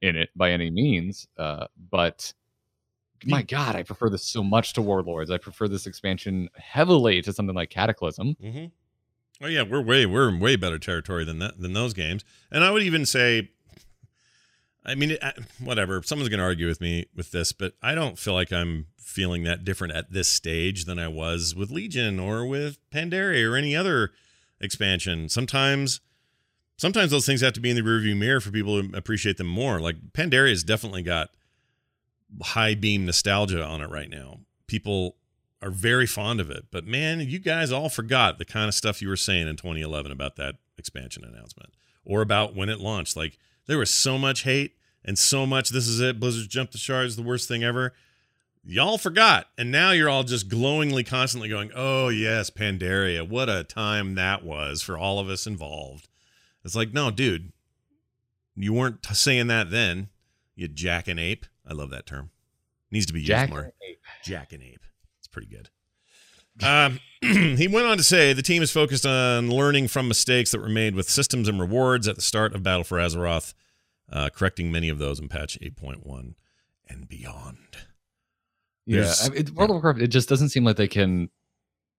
[0.01, 1.27] in it by any means.
[1.37, 2.33] Uh, but
[3.23, 5.29] my God, I prefer this so much to Warlords.
[5.29, 8.35] I prefer this expansion heavily to something like Cataclysm.
[8.43, 9.45] Mm-hmm.
[9.45, 12.25] Oh yeah, we're way we're in way better territory than that than those games.
[12.49, 13.51] And I would even say,
[14.85, 15.17] I mean,
[15.59, 16.01] whatever.
[16.03, 19.43] Someone's going to argue with me with this, but I don't feel like I'm feeling
[19.43, 23.75] that different at this stage than I was with Legion or with Pandaria or any
[23.75, 24.11] other
[24.59, 25.29] expansion.
[25.29, 26.01] Sometimes,
[26.77, 29.47] sometimes those things have to be in the rearview mirror for people to appreciate them
[29.47, 29.79] more.
[29.79, 31.29] Like Pandaria has definitely got
[32.41, 34.39] high beam nostalgia on it right now.
[34.67, 35.15] People
[35.61, 36.65] are very fond of it.
[36.71, 40.11] But man, you guys all forgot the kind of stuff you were saying in 2011
[40.11, 41.73] about that expansion announcement
[42.03, 43.15] or about when it launched.
[43.15, 46.77] Like there was so much hate and so much this is it, Blizzard jumped the
[46.77, 47.93] shards, the worst thing ever.
[48.63, 49.47] Y'all forgot.
[49.57, 53.27] And now you're all just glowingly constantly going, "Oh, yes, Pandaria.
[53.27, 56.07] What a time that was for all of us involved."
[56.63, 57.51] It's like, "No, dude.
[58.55, 60.09] You weren't t- saying that then,
[60.55, 62.29] you jack and ape." I love that term.
[62.91, 63.73] Needs to be used Jack more.
[64.23, 64.83] Jack and Ape.
[65.17, 65.69] It's pretty good.
[66.61, 70.61] Um, he went on to say the team is focused on learning from mistakes that
[70.61, 73.53] were made with systems and rewards at the start of Battle for Azeroth,
[74.11, 76.35] uh, correcting many of those in patch 8.1
[76.87, 77.57] and beyond.
[78.85, 80.01] Yeah, I mean, World of Warcraft.
[80.01, 81.29] It just doesn't seem like they can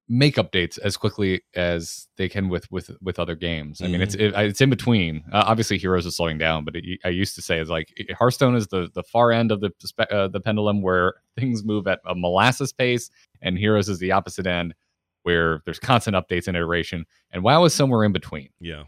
[0.09, 3.80] make updates as quickly as they can with with with other games.
[3.80, 5.24] I mean, it's it, it's in between.
[5.32, 7.88] Uh, obviously, Heroes is slowing down, but it, I used to say it's like
[8.18, 9.70] Hearthstone is the the far end of the
[10.11, 13.09] uh, the pendulum where things move at a molasses pace,
[13.42, 14.74] and Heroes is the opposite end
[15.22, 17.07] where there's constant updates and iteration.
[17.30, 18.50] And WoW is somewhere in between.
[18.61, 18.82] Yeah.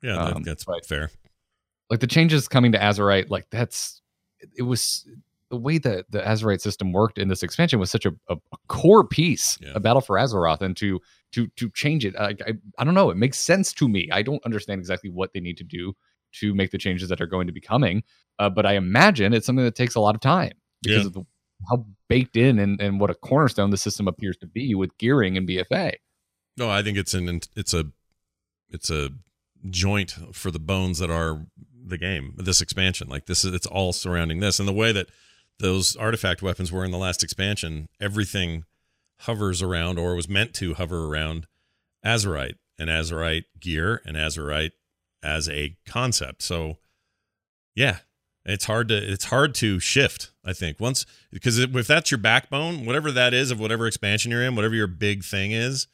[0.00, 1.10] Yeah, that, Um, that's but- fair.
[1.90, 4.00] like the changes coming to Azerite, like that's
[4.56, 5.08] it was
[5.56, 8.36] the way that the Azerite system worked in this expansion was such a, a,
[8.68, 9.72] core piece, Yeah.
[9.74, 11.00] a battle for Azeroth, and to
[11.32, 14.08] to to change it, I, I I don't know, it makes sense to me.
[14.12, 15.94] I don't understand exactly what they need to do
[16.40, 18.02] to make the changes that are going to be coming,
[18.38, 20.52] uh, but I imagine it's something that takes a lot of time
[20.82, 21.06] because Yeah.
[21.06, 21.22] of the,
[21.70, 25.36] how baked in and, and what a cornerstone the system appears to be with gearing
[25.38, 25.94] and BFA.
[26.58, 27.84] No, I think it's an it's a
[28.68, 29.10] it's a
[29.70, 31.46] joint for the bones that are
[31.88, 32.34] the game.
[32.36, 35.06] This expansion, like this is it's all surrounding this, and the way that
[35.58, 38.64] those artifact weapons were in the last expansion, everything
[39.20, 41.46] hovers around or was meant to hover around
[42.04, 44.72] Azerite and Azerite gear and Azerite
[45.22, 46.42] as a concept.
[46.42, 46.76] So,
[47.74, 47.98] yeah,
[48.44, 50.30] it's hard to it's hard to shift.
[50.44, 54.44] I think once because if that's your backbone, whatever that is of whatever expansion you're
[54.44, 55.88] in, whatever your big thing is,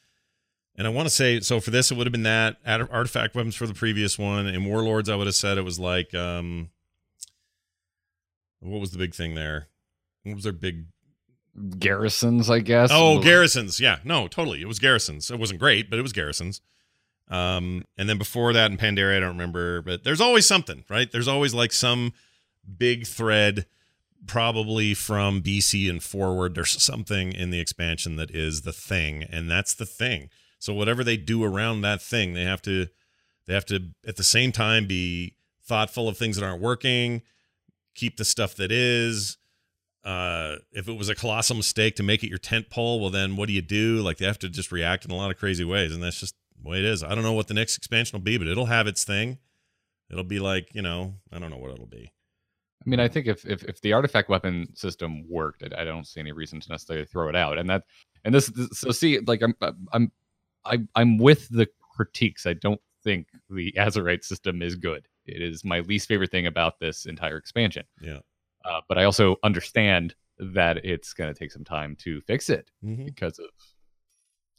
[0.75, 3.55] and I want to say, so for this, it would have been that artifact weapons
[3.55, 4.47] for the previous one.
[4.47, 6.69] In Warlords, I would have said it was like, um,
[8.63, 9.67] what was the big thing there?
[10.23, 10.85] What was their big?
[11.77, 12.89] Garrisons, I guess.
[12.91, 13.79] Oh, garrisons.
[13.79, 14.61] Yeah, no, totally.
[14.61, 15.29] It was garrisons.
[15.29, 16.61] It wasn't great, but it was garrisons.
[17.29, 21.11] Um, and then before that in Pandaria, I don't remember, but there's always something, right?
[21.11, 22.13] There's always like some
[22.77, 23.65] big thread,
[24.25, 26.55] probably from BC and forward.
[26.55, 30.29] There's something in the expansion that is the thing, and that's the thing.
[30.59, 32.87] So whatever they do around that thing, they have to
[33.45, 37.21] they have to at the same time be thoughtful of things that aren't working,
[37.95, 39.37] keep the stuff that is.
[40.03, 43.37] Uh, if it was a colossal mistake to make it your tent pole, well, then
[43.37, 44.01] what do you do?
[44.01, 46.35] Like they have to just react in a lot of crazy ways, and that's just
[46.61, 47.03] the way it is.
[47.03, 49.37] I don't know what the next expansion will be, but it'll have its thing.
[50.09, 52.11] It'll be like you know, I don't know what it'll be.
[52.85, 56.05] I mean, I think if if, if the artifact weapon system worked, I, I don't
[56.05, 57.57] see any reason to necessarily throw it out.
[57.57, 57.83] And that
[58.25, 59.55] and this, this so see, like I'm
[59.93, 60.11] I'm
[60.65, 62.45] I, I'm with the critiques.
[62.45, 65.07] I don't think the Azerite system is good.
[65.25, 67.85] It is my least favorite thing about this entire expansion.
[68.01, 68.19] Yeah.
[68.65, 72.69] Uh, but I also understand that it's going to take some time to fix it
[72.83, 73.05] Mm-hmm.
[73.05, 73.45] because of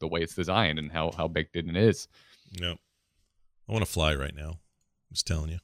[0.00, 2.08] the way it's designed and how how baked in it is.
[2.60, 2.72] No,
[3.68, 4.50] I want to fly right now.
[4.50, 5.58] I'm just telling you.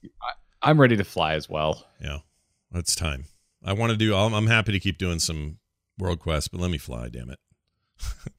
[0.62, 1.86] I'm ready to fly as well.
[2.00, 2.18] Yeah,
[2.74, 3.24] it's time.
[3.64, 4.14] I want to do.
[4.14, 5.58] I'm, I'm happy to keep doing some
[5.98, 7.08] world quests, but let me fly.
[7.08, 7.38] Damn it.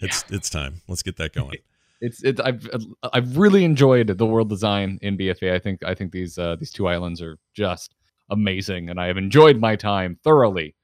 [0.00, 0.82] it's it's time.
[0.88, 1.56] Let's get that going.
[2.00, 2.68] It's it's I've
[3.12, 5.52] I've really enjoyed the world design in BFA.
[5.52, 7.94] I think I think these uh, these two islands are just
[8.30, 10.76] amazing, and I have enjoyed my time thoroughly,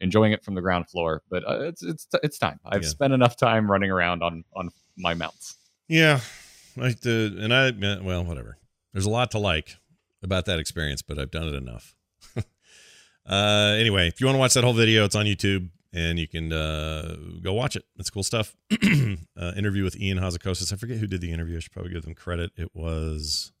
[0.00, 1.22] enjoying it from the ground floor.
[1.30, 2.60] But uh, it's it's it's time.
[2.64, 2.88] I've Yeah.
[2.88, 5.56] spent enough time running around on on my mounts.
[5.88, 6.20] Yeah,
[6.76, 8.58] like the and I well whatever.
[8.92, 9.76] There's a lot to like
[10.22, 11.96] about that experience, but I've done it enough.
[13.26, 16.26] uh, anyway, if you want to watch that whole video, it's on YouTube and you
[16.26, 17.84] can uh, go watch it.
[17.98, 18.56] It's cool stuff.
[18.72, 20.72] uh, interview with Ion Hazzikostas.
[20.72, 21.56] I forget who did the interview.
[21.56, 22.52] I should probably give them credit.
[22.56, 23.52] It was.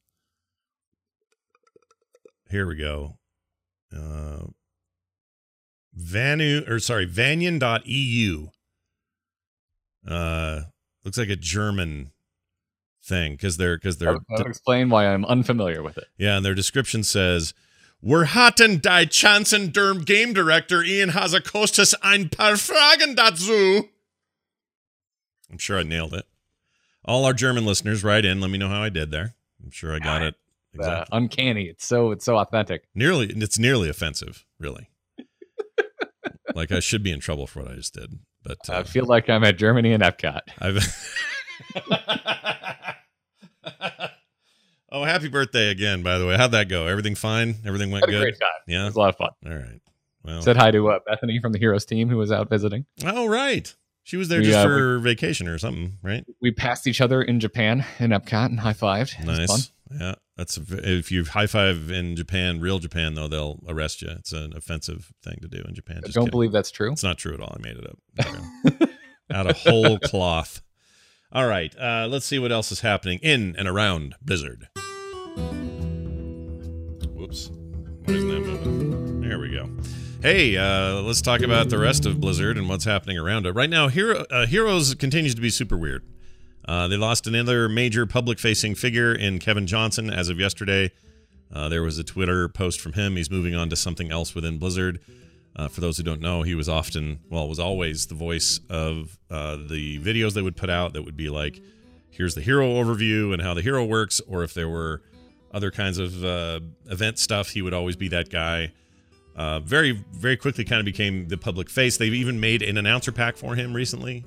[2.50, 3.18] Here we go.
[3.94, 4.46] Uh,
[5.98, 8.48] Vanu or sorry, Vanion.eu.
[10.06, 10.62] Uh,
[11.04, 12.12] looks like a German
[13.04, 16.06] thing because they're because they're I'll, I'll explain why I'm unfamiliar with it.
[16.16, 17.54] yeah, and their description says,
[18.02, 23.88] "We're hatten die Chansen derm game director Ion Hazzikostas ein paar Fragen dazu."
[25.50, 26.24] I'm sure I nailed it.
[27.04, 28.40] All our German listeners, write in.
[28.40, 29.34] Let me know how I did there.
[29.62, 30.34] I'm sure I got it
[30.80, 31.64] Uh, uncanny.
[31.66, 32.84] It's so it's so authentic.
[32.94, 34.88] nearly, it's nearly offensive, really.
[36.54, 39.04] like I should be in trouble for what I just did, but uh, I feel
[39.04, 40.40] like I'm at Germany and Epcot.
[40.58, 40.78] I've.
[44.92, 46.02] oh, happy birthday again!
[46.02, 46.86] By the way, how'd that go?
[46.86, 47.56] Everything fine?
[47.66, 48.20] Everything went a good.
[48.20, 48.48] great time.
[48.68, 48.82] Yeah.
[48.82, 49.30] It was a lot of fun.
[49.44, 49.80] All right.
[50.22, 50.42] Well.
[50.42, 52.86] Said hi to uh, Bethany from the Heroes team who was out visiting.
[53.04, 53.74] oh, right.
[54.04, 56.24] She was there We, just uh, for vacation or something, right?
[56.40, 59.24] We passed each other in Japan in Epcot and high fived.
[59.24, 59.72] Nice.
[59.90, 60.14] Yeah.
[60.36, 64.08] That's if you high five in Japan, real Japan though, they'll arrest you.
[64.10, 65.98] It's an offensive thing to do in Japan.
[65.98, 66.30] I don't kidding.
[66.30, 66.92] believe that's true.
[66.92, 67.54] It's not true at all.
[67.56, 68.88] I made it up.
[69.32, 70.62] Out of whole cloth.
[71.34, 71.74] All right.
[71.78, 74.68] Uh, let's see what else is happening in and around Blizzard.
[77.14, 77.50] Whoops.
[78.04, 79.20] Why isn't that moving?
[79.22, 79.70] There we go.
[80.20, 83.52] Hey, uh, let's talk about the rest of Blizzard and what's happening around it.
[83.52, 86.04] Right now, Hero, uh, Heroes continues to be super weird.
[86.66, 90.92] Uh, they lost another major public facing figure in Kevin Johnson as of yesterday.
[91.52, 93.16] Uh, there was a Twitter post from him.
[93.16, 95.00] He's moving on to something else within Blizzard.
[95.54, 99.18] Uh, for those who don't know, he was often, well, was always the voice of
[99.30, 101.60] uh, the videos they would put out that would be like,
[102.10, 104.20] here's the hero overview and how the hero works.
[104.26, 105.02] Or if there were
[105.52, 108.72] other kinds of uh, event stuff, he would always be that guy.
[109.36, 111.96] Uh, very, very quickly kind of became the public face.
[111.96, 114.24] They've even made an announcer pack for him recently,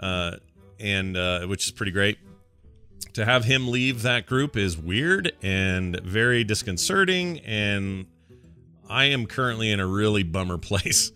[0.00, 0.36] uh,
[0.80, 2.18] and uh, which is pretty great.
[3.14, 8.06] To have him leave that group is weird and very disconcerting, and
[8.92, 11.10] I am currently in a really bummer place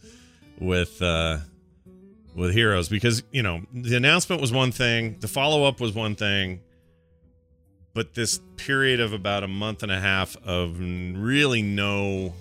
[0.59, 1.39] with uh,
[2.35, 6.17] with Heroes because you know the announcement was one thing, the follow up was one
[6.17, 6.61] thing,
[7.95, 12.35] but this period of about a month and a half of really no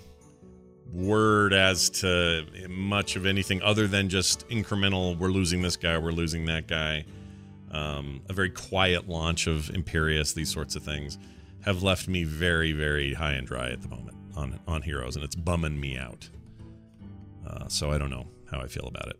[0.93, 6.11] word as to much of anything other than just incremental we're losing this guy we're
[6.11, 7.03] losing that guy
[7.71, 11.17] um, a very quiet launch of imperius these sorts of things
[11.61, 15.23] have left me very very high and dry at the moment on on heroes and
[15.23, 16.29] it's bumming me out
[17.47, 19.17] uh, so i don't know how i feel about it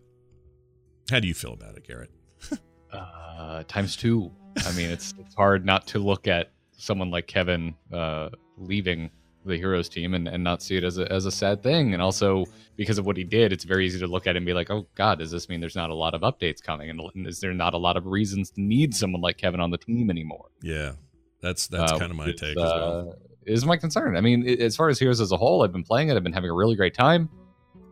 [1.10, 2.12] how do you feel about it garrett
[2.94, 4.32] Uh, times two.
[4.66, 9.10] I mean, it's it's hard not to look at someone like Kevin uh, leaving
[9.46, 11.92] the Heroes team and, and not see it as a as a sad thing.
[11.94, 12.46] And also
[12.78, 14.72] because of what he did, it's very easy to look at it and be like,
[14.72, 16.90] oh God, does this mean there's not a lot of updates coming?
[16.90, 19.78] And is there not a lot of reasons to need someone like Kevin on the
[19.78, 20.46] team anymore?
[20.62, 20.94] yeah
[21.42, 24.18] that's that's Uh, kind of my take is, as well uh, Is my concern.
[24.18, 26.16] I mean, as far as Heroes as a whole, I've been playing it.
[26.16, 27.30] I've been having a really great time.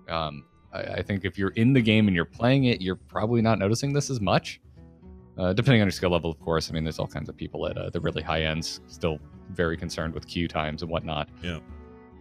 [0.09, 3.41] Um, I, I think if you're in the game and you're playing it, you're probably
[3.41, 4.59] not noticing this as much.
[5.37, 6.69] uh, depending on your skill level, of course.
[6.69, 9.77] I mean, there's all kinds of people at uh, the really high ends still very
[9.77, 11.29] concerned with queue times and whatnot.
[11.41, 11.59] Yeah.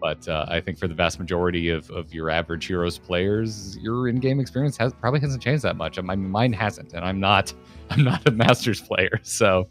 [0.01, 4.09] But uh, I think for the vast majority of, of your average Heroes players, your
[4.09, 6.01] in-game experience has probably hasn't changed that much.
[6.01, 7.53] Mean, mine hasn't, and I'm not
[7.91, 9.69] I'm not a Masters player, so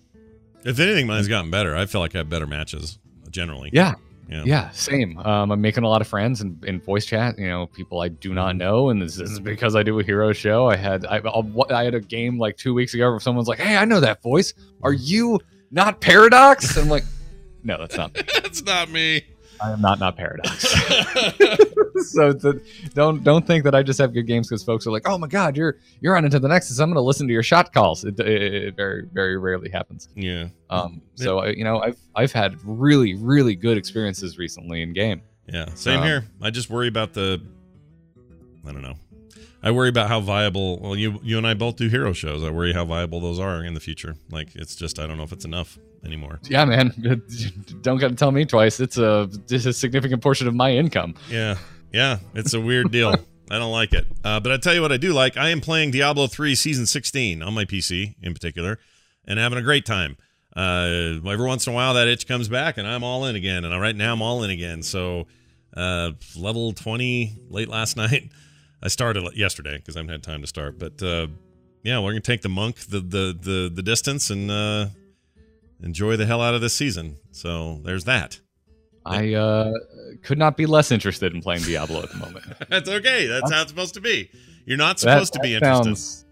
[0.63, 1.75] If anything, mine's gotten better.
[1.75, 2.97] I feel like I have better matches
[3.31, 3.69] generally.
[3.73, 3.95] yeah,
[4.29, 4.43] Yeah.
[4.45, 5.17] yeah, same.
[5.17, 7.37] Um, I'm making a lot of friends in, in voice chat.
[7.39, 10.31] You know, people I do not know, and this is because I do a hero
[10.33, 10.69] show.
[10.69, 11.21] I had I,
[11.69, 14.21] I had a game like two weeks ago where someone's like, "Hey, I know that
[14.21, 14.53] voice.
[14.83, 15.39] Are you
[15.71, 17.03] not Paradox?" And I'm like,
[17.63, 18.13] "No, that's not.
[18.13, 18.21] Me.
[18.41, 19.23] That's not me.
[19.63, 20.59] I am not not Paradox."
[22.11, 22.61] so the,
[22.93, 25.27] don't don't think that I just have good games because folks are like, "Oh my
[25.27, 26.79] God, you're you're on into the Nexus.
[26.79, 30.09] I'm going to listen to your shot calls." It, it, it very very rarely happens.
[30.15, 30.47] yeah.
[30.69, 35.21] Um, so I, you know, I've I've had really really good experiences recently in game.
[35.47, 35.73] Yeah.
[35.75, 36.25] Same Um, here.
[36.41, 37.41] I just worry about the.
[38.67, 38.95] I don't know.
[39.63, 40.79] I worry about how viable.
[40.79, 42.43] Well, you you and I both do hero shows.
[42.43, 44.15] I worry how viable those are in the future.
[44.31, 46.39] Like it's just I don't know if it's enough anymore.
[46.43, 46.93] Yeah, man.
[47.81, 48.79] Don't got to tell me twice.
[48.79, 51.15] It's a it's a significant portion of my income.
[51.29, 51.57] Yeah.
[51.93, 52.19] Yeah.
[52.35, 53.15] It's a weird deal.
[53.49, 54.07] I don't like it.
[54.23, 55.35] Uh, but I tell you what I do like.
[55.35, 58.79] I am playing Diablo 3 Season 16 on my PC in particular
[59.25, 60.15] and having a great time.
[60.55, 63.65] Uh, every once in a while, that itch comes back and I'm all in again.
[63.65, 64.83] And right now, I'm all in again.
[64.83, 65.27] So,
[65.75, 68.31] uh, level 20 late last night.
[68.81, 70.79] I started yesterday because I haven't had time to start.
[70.79, 71.27] But uh,
[71.83, 74.87] yeah, we're going to take the monk the, the, the, the distance and uh,
[75.83, 77.17] enjoy the hell out of this season.
[77.31, 78.39] So, there's that.
[79.05, 79.73] I uh,
[80.23, 82.45] could not be less interested in playing Diablo at the moment.
[82.69, 83.25] That's okay.
[83.27, 84.29] That's how it's supposed to be.
[84.65, 85.83] You're not That- supposed to be that interested.
[85.85, 86.25] Sounds,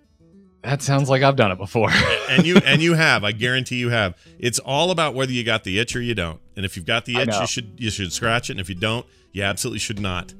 [0.61, 1.89] that sounds like I've done it before.
[2.29, 3.23] and you and you have.
[3.23, 4.15] I guarantee you have.
[4.37, 6.39] It's all about whether you got the itch or you don't.
[6.55, 8.53] And if you've got the itch, you should you should scratch it.
[8.53, 10.33] And if you don't, you absolutely should not.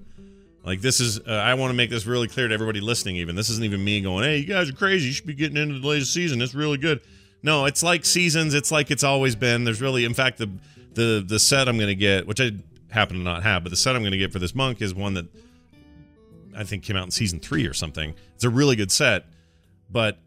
[0.63, 3.15] Like this is, uh, I want to make this really clear to everybody listening.
[3.15, 5.07] Even this isn't even me going, "Hey, you guys are crazy.
[5.07, 6.41] You should be getting into the latest season.
[6.41, 6.99] It's really good."
[7.41, 8.53] No, it's like seasons.
[8.53, 9.63] It's like it's always been.
[9.63, 10.49] There's really, in fact, the
[10.93, 12.51] the the set I'm going to get, which I
[12.89, 14.93] happen to not have, but the set I'm going to get for this monk is
[14.93, 15.27] one that
[16.55, 18.13] I think came out in season three or something.
[18.35, 19.25] It's a really good set,
[19.89, 20.17] but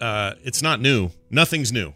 [0.00, 1.10] uh, it's not new.
[1.30, 1.94] Nothing's new.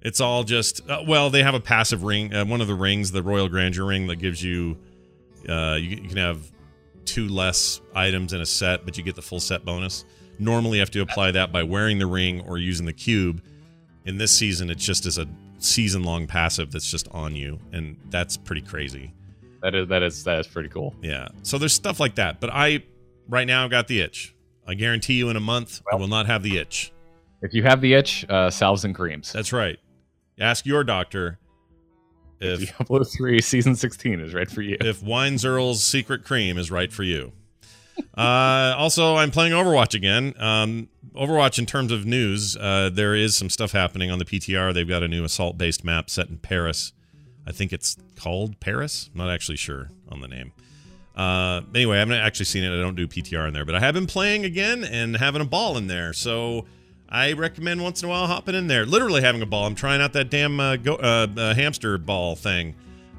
[0.00, 2.34] It's all just uh, well, they have a passive ring.
[2.34, 4.78] Uh, one of the rings, the Royal Grandeur ring, that gives you
[5.48, 6.50] uh, you, you can have
[7.04, 10.04] two less items in a set, but you get the full set bonus.
[10.38, 13.42] Normally, you have to apply that by wearing the ring or using the cube.
[14.06, 15.26] In this season, it's just as a
[15.58, 19.12] season long passive that's just on you, and that's pretty crazy.
[19.62, 20.94] that is that is that is pretty cool.
[21.02, 21.28] Yeah.
[21.42, 22.40] So there's stuff like that.
[22.40, 22.82] But I,
[23.28, 24.34] right now, I've got the itch.
[24.66, 26.92] I guarantee you in a month, I will not have the itch.
[27.42, 29.32] If you have the itch, uh, salves and creams.
[29.32, 29.78] That's right.
[30.38, 31.38] Ask your doctor
[32.40, 34.76] if Diablo 3 Season 16 is right for you.
[34.80, 37.32] if Wines Earl's secret cream is right for you.
[38.16, 40.34] Uh, also, I'm playing Overwatch again.
[40.38, 44.72] Um, Overwatch, in terms of news, uh, there is some stuff happening on the PTR.
[44.74, 46.92] They've got a new assault-based map set in Paris.
[47.46, 49.10] I think it's called Paris.
[49.12, 50.52] I'm not actually sure on the name.
[51.16, 52.72] Uh, anyway, I haven't actually seen it.
[52.72, 55.44] I don't do PTR in there, but I have been playing again and having a
[55.44, 56.12] ball in there.
[56.12, 56.66] So
[57.08, 58.86] I recommend once in a while hopping in there.
[58.86, 59.66] Literally having a ball.
[59.66, 62.76] I'm trying out that damn uh, go, uh, uh, hamster ball thing.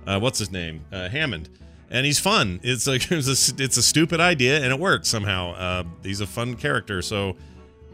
[0.07, 0.86] Uh, what's his name?
[0.91, 1.49] Hammond.
[1.92, 2.60] And he's fun.
[2.64, 5.52] It's like it's a, it's a stupid idea and it works somehow.
[5.52, 7.02] Uh, he's a fun character.
[7.04, 7.36] So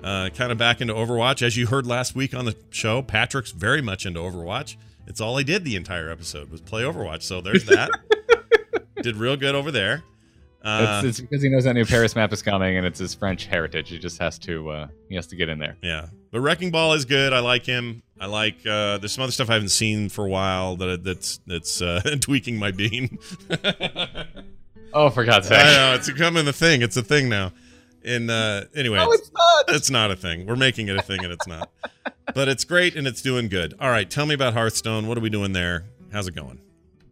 [0.04, 1.42] uh, kind of back into Overwatch.
[1.42, 4.78] As you heard last week on the show, Patrick's very much into Overwatch.
[5.08, 7.24] It's all he did the entire episode was play Overwatch.
[7.24, 7.90] So there's that.
[9.02, 10.04] did real good over there.
[10.68, 13.14] Uh, it's, it's because he knows that new Paris map is coming, and it's his
[13.16, 13.90] French heritage.
[13.90, 15.78] He just has to uh, he has to get in there.
[15.82, 17.32] Yeah, but Wrecking Ball is good.
[17.32, 18.04] I like him.
[18.20, 18.56] I like.
[18.66, 22.02] Uh, there's some other stuff I haven't seen for a while that that's that's uh,
[22.22, 23.18] tweaking my bean.
[24.94, 25.60] Oh, for God's sake!
[25.60, 26.82] I know it's becoming a thing.
[26.82, 27.52] It's a thing now.
[28.06, 29.66] And uh, anyway, No, it's not.
[29.76, 30.46] it's not a thing.
[30.46, 31.70] We're making it a thing, and it's not.
[32.34, 33.74] but it's great and it's doing good.
[33.80, 35.08] All right, tell me about Hearthstone.
[35.08, 35.86] What are we doing there?
[36.12, 36.60] How's it going?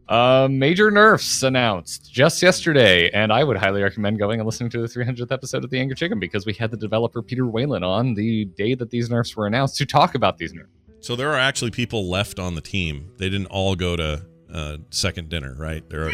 [0.07, 4.79] Uh, major nerfs announced just yesterday, and I would highly recommend going and listening to
[4.81, 8.13] the 300th episode of the Angry Chicken because we had the developer Peter Whalen on
[8.13, 10.69] the day that these nerfs were announced to talk about these nerfs.
[10.99, 13.11] So there are actually people left on the team.
[13.17, 15.87] They didn't all go to uh, second dinner, right?
[15.89, 16.11] There are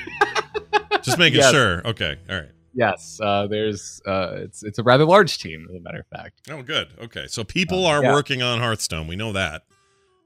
[1.01, 1.51] just making Yes.
[1.51, 1.85] sure.
[1.87, 2.49] Okay, all right.
[2.73, 6.49] Yes, uh, there's uh, it's it's a rather large team, as a matter of fact.
[6.49, 6.87] Oh, good.
[7.01, 8.13] Okay, so people are yeah.
[8.13, 9.07] working on Hearthstone.
[9.07, 9.63] We know that.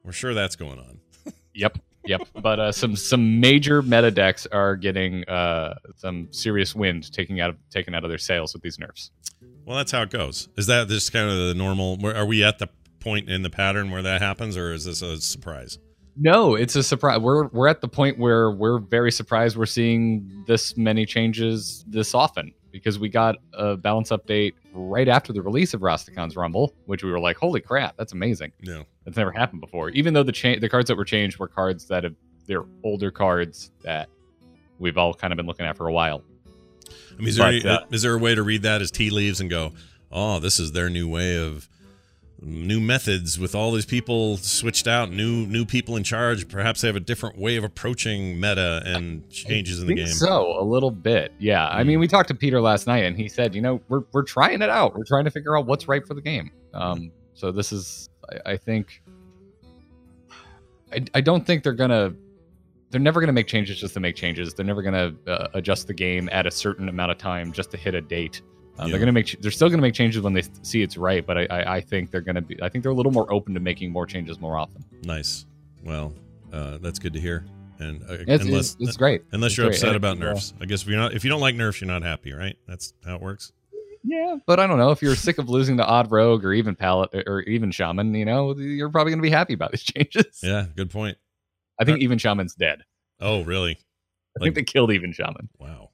[0.03, 0.99] We're sure that's going on.
[1.57, 2.27] Yep, yep.
[2.41, 7.51] but uh, some some major meta decks are getting uh, some serious wind taking out
[7.51, 9.11] of taken out of their sails with these nerfs.
[9.65, 10.47] Well, that's how it goes.
[10.57, 11.97] Is that just kind of the normal?
[12.05, 15.19] Are we at the point in the pattern where that happens, or is this a
[15.21, 15.77] surprise?
[16.17, 17.19] No, it's a surprise.
[17.19, 22.13] We're we're at the point where we're very surprised we're seeing this many changes this
[22.13, 27.03] often because we got a balance update right after the release of Rastakhan's Rumble, which
[27.03, 28.83] we were like, "Holy crap, that's amazing!" Yeah.
[29.05, 29.89] That's never happened before.
[29.89, 32.15] Even though the cha- the cards that were changed were cards that have
[32.47, 34.07] they're older cards that
[34.77, 36.23] we've all kind of been looking at for a while.
[37.13, 38.91] I mean, is there, But, any, uh, is there a way to read that as
[38.91, 39.73] tea leaves and go,
[40.11, 41.67] oh, this is their new way of
[42.45, 46.47] new methods with all these people switched out, new new people in charge.
[46.47, 50.15] Perhaps they have a different way of approaching meta and changes in the think game.
[50.15, 51.67] So a little bit, yeah.
[51.67, 54.23] I mean, we talked to Peter last night, and he said, you know, we're we're
[54.23, 54.95] trying it out.
[54.95, 56.51] We're trying to figure out what's right for the game.
[56.73, 59.01] Um, so this is, I, I think,
[60.91, 62.13] I, I don't think they're gonna,
[62.91, 64.53] they're never gonna make changes just to make changes.
[64.53, 67.77] They're never gonna uh, adjust the game at a certain amount of time just to
[67.77, 68.41] hit a date.
[68.77, 68.91] Um, Yeah.
[68.91, 71.25] They're gonna make, ch- they're still gonna make changes when they see it's right.
[71.25, 73.53] But I, I, I think they're gonna be, I think they're a little more open
[73.53, 74.83] to making more changes more often.
[75.03, 75.45] Nice.
[75.83, 76.13] Well,
[76.51, 77.45] uh, that's good to hear.
[77.79, 79.23] And uh, It's, unless it's, it's great.
[79.33, 81.55] unless you're upset about uh, nerfs, I guess if you're not if you don't like
[81.55, 82.57] nerfs, you're not happy, right?
[82.67, 83.51] That's how it works.
[84.07, 86.75] Yeah, but I don't know if you're sick of losing to odd rogue or even
[86.75, 88.13] palette or even shaman.
[88.13, 90.41] You know, you're probably going to be happy about these changes.
[90.43, 91.17] Yeah, good point.
[91.79, 92.83] I think even shaman's dead.
[93.19, 93.71] Oh, really?
[93.71, 93.75] I
[94.39, 95.49] Like- think they killed even shaman.
[95.57, 95.89] Wow.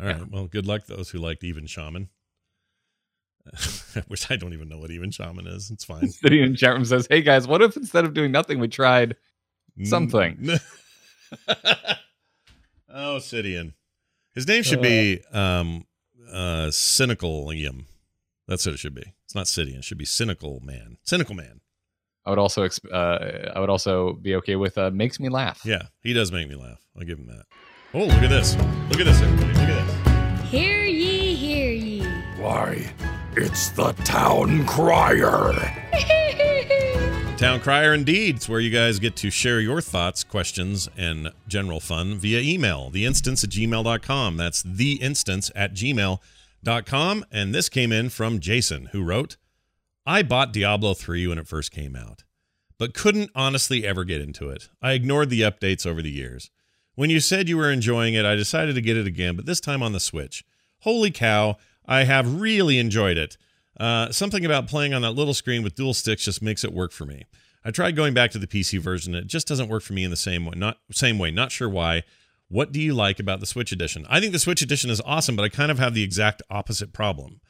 [0.00, 0.30] All right.
[0.30, 2.08] Well, good luck those who liked even shaman.
[4.08, 5.70] Which I don't even know what even shaman is.
[5.70, 6.02] It's fine.
[6.24, 9.16] Sidian in chat room says, "Hey guys, what if instead of doing nothing, we tried
[9.84, 10.48] something?"
[11.48, 13.74] oh, Sidian.
[14.34, 15.84] His name should be um
[16.32, 17.84] uh Cynicalium.
[18.48, 19.14] That's what it should be.
[19.24, 19.78] It's not Sidian.
[19.78, 20.96] It should be Cynical Man.
[21.02, 21.60] Cynical Man.
[22.26, 25.60] I would also, exp- uh, I would also be okay with uh, makes me laugh.
[25.64, 26.80] Yeah, he does make me laugh.
[26.96, 27.44] I'll give him that.
[27.96, 28.56] Oh, look at this.
[28.90, 29.52] Look at this, everybody.
[29.52, 30.50] Look at this.
[30.50, 32.04] Hear ye, hear ye.
[32.36, 32.92] Why,
[33.36, 35.52] it's the town crier.
[37.36, 38.36] Town Crier indeed.
[38.36, 42.90] It's where you guys get to share your thoughts, questions, and general fun via email.
[42.90, 44.36] The instance at gmail.com.
[44.36, 47.24] That's the instance at gmail.com.
[47.32, 49.36] And this came in from Jason, who wrote,
[50.06, 52.22] I bought Diablo 3 when it first came out,
[52.78, 54.68] but couldn't honestly ever get into it.
[54.80, 56.50] I ignored the updates over the years.
[56.94, 59.60] When you said you were enjoying it, I decided to get it again, but this
[59.60, 60.44] time on the Switch.
[60.80, 63.36] Holy cow, I have really enjoyed it.
[63.78, 66.92] Uh, something about playing on that little screen with dual sticks just makes it work
[66.92, 67.24] for me.
[67.64, 70.10] I tried going back to the PC version, it just doesn't work for me in
[70.10, 70.52] the same way.
[70.54, 71.30] Not same way.
[71.30, 72.02] Not sure why.
[72.48, 74.06] What do you like about the Switch edition?
[74.08, 76.92] I think the Switch edition is awesome, but I kind of have the exact opposite
[76.92, 77.40] problem.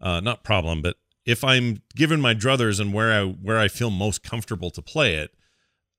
[0.00, 3.90] Uh, not problem, but if I'm given my druthers and where I where I feel
[3.90, 5.34] most comfortable to play it,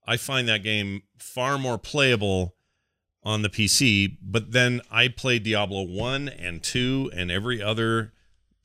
[0.07, 2.54] I find that game far more playable
[3.25, 4.17] on the PC.
[4.21, 8.13] But then I played Diablo one and two and every other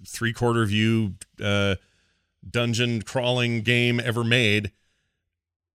[0.06, 1.76] three quarter view uh,
[2.48, 4.70] dungeon crawling game ever made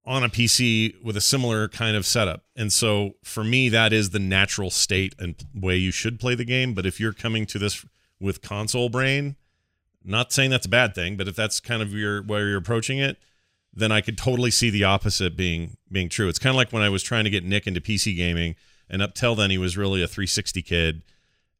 [0.05, 2.43] on a PC with a similar kind of setup.
[2.55, 6.45] And so for me, that is the natural state and way you should play the
[6.45, 6.75] game.
[6.75, 7.83] But if you're coming to this
[8.19, 9.36] with console brain,
[10.03, 12.99] not saying that's a bad thing, but if that's kind of your where you're approaching
[12.99, 13.17] it,
[13.73, 16.29] then I could totally see the opposite being being true.
[16.29, 18.55] It's kind of like when I was trying to get Nick into PC gaming,
[18.89, 21.01] and up till then he was really a 360 kid,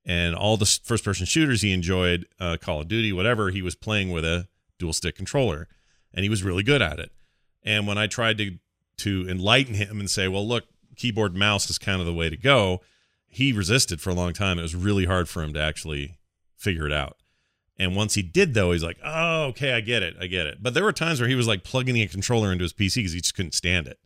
[0.06, 3.76] and all the first person shooters he enjoyed, uh, Call of Duty, whatever, he was
[3.76, 4.48] playing with a
[4.78, 5.68] dual stick controller,
[6.14, 7.12] and he was really good at it.
[7.64, 8.58] And when I tried to
[8.98, 10.66] to enlighten him and say, well, look,
[10.96, 12.82] keyboard mouse is kind of the way to go,
[13.28, 14.58] he resisted for a long time.
[14.58, 16.18] It was really hard for him to actually
[16.56, 17.18] figure it out.
[17.78, 20.16] And once he did, though, he's like, oh, okay, I get it.
[20.20, 20.64] I get it.
[20.64, 23.12] But there were times where he was like plugging a controller into his PC because
[23.12, 24.00] he just couldn't stand it.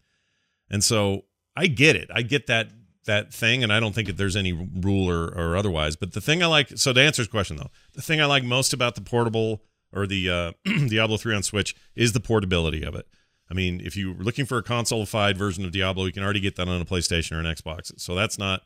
[0.71, 2.09] And so I get it.
[2.13, 2.78] I get that
[3.09, 5.95] that thing, and I don't think that there's any rule or, or otherwise.
[5.95, 8.43] But the thing I like, so to answer his question though, the thing I like
[8.43, 9.61] most about the portable
[9.93, 10.51] or the uh,
[10.87, 13.07] Diablo 3 on Switch is the portability of it.
[13.51, 16.55] I mean, if you're looking for a console-fied version of Diablo, you can already get
[16.57, 17.91] that on a PlayStation or an Xbox.
[17.99, 18.61] So that's not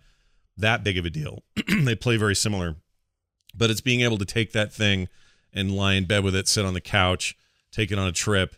[0.57, 1.43] that big of a deal.
[1.67, 2.75] they play very similar
[3.53, 5.07] but it's being able to take that thing
[5.53, 7.35] and lie in bed with it, sit on the couch,
[7.71, 8.55] take it on a trip,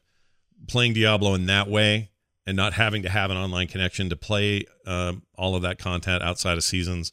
[0.68, 2.10] playing Diablo in that way,
[2.46, 6.22] and not having to have an online connection to play um, all of that content
[6.22, 7.12] outside of seasons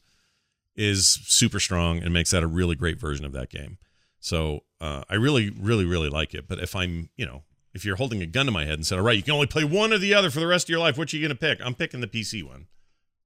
[0.75, 3.77] is super strong and makes that a really great version of that game.
[4.19, 6.47] So uh, I really, really, really like it.
[6.47, 8.97] But if I'm, you know, if you're holding a gun to my head and said,
[8.97, 10.79] "All right, you can only play one or the other for the rest of your
[10.79, 11.59] life," what are you going to pick?
[11.65, 12.67] I'm picking the PC one,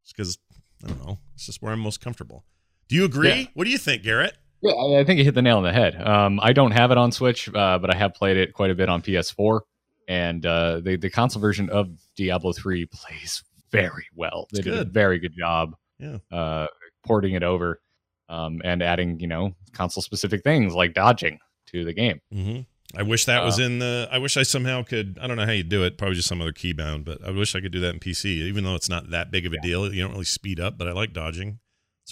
[0.08, 0.38] because
[0.84, 2.46] I don't know, it's just where I'm most comfortable.
[2.88, 3.30] Do you agree?
[3.30, 3.46] Yeah.
[3.54, 4.38] What do you think, Garrett?
[4.62, 6.02] Yeah, I I think you hit the nail on the head.
[6.02, 8.76] Um, I don't have it on Switch, uh, but I have played it quite a
[8.76, 9.60] bit on PS4,
[10.08, 14.48] and uh, the the console version of Diablo 3 plays very well.
[14.52, 16.18] They It's did a very good job, Yeah.
[16.32, 16.68] uh,
[17.06, 17.82] porting it over,
[18.30, 22.22] um, and adding you know console specific things like dodging to the game.
[22.32, 22.60] hmm
[22.96, 24.08] I wish that was Uh, in the.
[24.10, 25.20] I wish I somehow could.
[25.22, 25.98] I don't know how you do it.
[25.98, 28.26] Probably just some other keybound, but I wish I could do that in PC.
[28.48, 30.78] Even though it's not that big of a deal, you don't really speed up.
[30.78, 31.60] But I like dodging.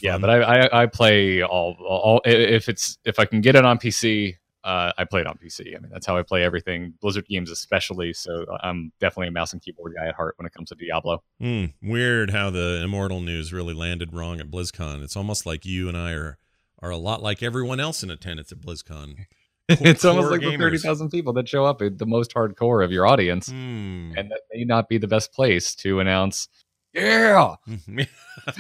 [0.02, 3.64] Yeah, but I, I I play all all if it's if I can get it
[3.64, 4.36] on PC,
[4.66, 5.76] uh, I play it on PC.
[5.76, 6.94] I mean that's how I play everything.
[7.02, 8.12] Blizzard games especially.
[8.14, 11.24] So I'm definitely a mouse and keyboard guy at heart when it comes to Diablo.
[11.40, 15.04] Hmm, weird how the Immortal news really landed wrong at BlizzCon.
[15.04, 16.38] It's almost like you and I are
[16.82, 19.26] are a lot like everyone else in attendance at BlizzCon.
[19.70, 23.08] it's almost like the thirty thousand people that show up, the most hardcore of your
[23.08, 24.12] audience, Hmm.
[24.18, 26.48] and that may not be the best place to announce.
[26.94, 27.56] Yeah,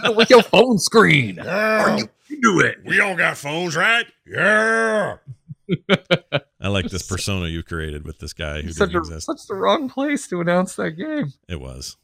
[0.09, 1.35] with your phone screen.
[1.37, 1.99] Yeah.
[2.27, 2.79] You do it.
[2.83, 4.05] We all got phones, right?
[4.25, 5.17] Yeah.
[6.61, 9.25] I like this persona you created with this guy who Such, didn't exist.
[9.27, 11.33] such the wrong place to announce that game.
[11.47, 11.97] It was.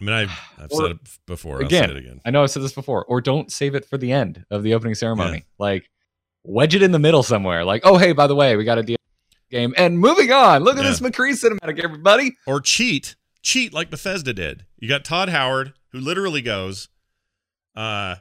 [0.00, 1.56] I mean, I've, I've Or- said it before.
[1.60, 2.20] I'll again, say it again.
[2.24, 4.74] I know I've said this before, or don't save it for the end of the
[4.74, 5.44] opening ceremony.
[5.58, 5.90] Like,
[6.44, 7.64] wedge it in the middle somewhere.
[7.64, 8.96] Like, oh, hey, by the way, we got a deal
[9.50, 9.74] game.
[9.76, 10.90] And moving on, look at Yeah.
[10.90, 12.36] this McCree cinematic, everybody.
[12.46, 13.16] Or cheat.
[13.42, 14.66] Cheat like Bethesda did.
[14.78, 16.88] You got Todd Howard, who literally goes,
[17.74, 18.16] uh,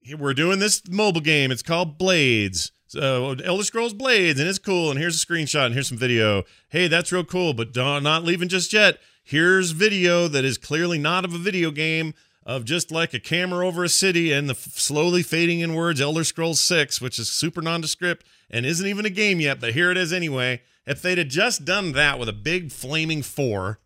[0.00, 1.50] "Here, we're doing this mobile game.
[1.50, 2.72] It's called Blades.
[2.90, 4.90] So Elder Scrolls Blades, and it's cool.
[4.90, 6.42] And here's a screenshot, and here's some video.
[6.70, 8.98] Hey, that's real cool, but don't, not leaving just yet.
[9.22, 12.14] Here's video that is clearly not of a video game
[12.44, 16.00] of just like a camera over a city and the f- slowly fading in words
[16.00, 19.92] Elder Scrolls 6, which is super nondescript and isn't even a game yet, but here
[19.92, 20.60] it is anyway.
[20.84, 23.78] If they'd have just done that with a big flaming four,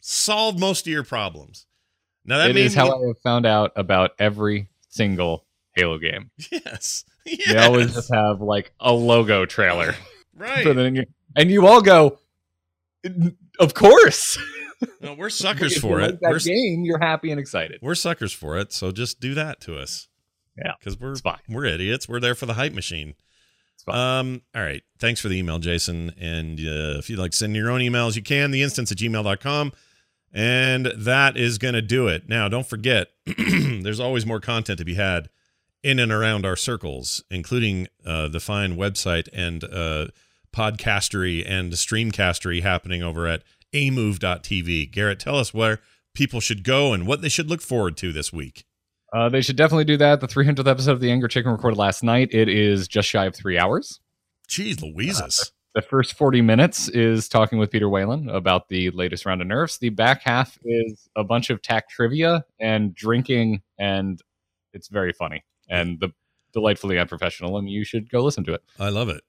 [0.00, 1.66] solved most of your problems.
[2.24, 6.30] Now that It made is how I have found out about every single Halo game.
[6.50, 7.04] yes,
[7.46, 9.94] They always just have like a logo trailer.
[10.36, 10.62] right.
[10.64, 11.06] for the-
[11.36, 12.18] and you all go,
[13.58, 14.38] of course.
[15.00, 16.20] No, we're suckers for like it.
[16.20, 17.78] That We're, game, you're happy and excited.
[17.82, 18.72] we're suckers for it.
[18.72, 20.08] So just do that to us.
[20.58, 21.14] Yeah, because we're
[21.48, 22.08] we're idiots.
[22.08, 23.14] We're there for the hype machine.
[23.88, 24.82] Um, all right.
[24.98, 26.12] Thanks for the email, Jason.
[26.20, 28.50] And uh, if you'd like to send your own emails, you can.
[28.50, 29.72] The instance at gmail.com.
[30.34, 32.28] And that is going to do it.
[32.28, 35.28] Now, don't forget, there's always more content to be had
[35.82, 40.06] in and around our circles, including uh, the fine website and uh,
[40.52, 43.42] podcastery and streamcastery happening over at
[43.74, 44.90] amove.tv.
[44.90, 45.80] Garrett, tell us where
[46.14, 48.64] people should go and what they should look forward to this week.
[49.12, 50.20] Uh, they should definitely do that.
[50.20, 52.28] The 300th episode of The Angry Chicken recorded last night.
[52.32, 54.00] It is just shy of three hours.
[54.48, 55.52] Jeez Louises.
[55.74, 59.78] The first 40 minutes is talking with Peter Whalen about the latest round of nerfs.
[59.78, 64.20] The back half is a bunch of tack trivia and drinking, and
[64.74, 66.10] it's very funny and the
[66.52, 67.58] delightfully unprofessional.
[67.58, 68.62] And you should go listen to it.
[68.78, 69.22] I love it.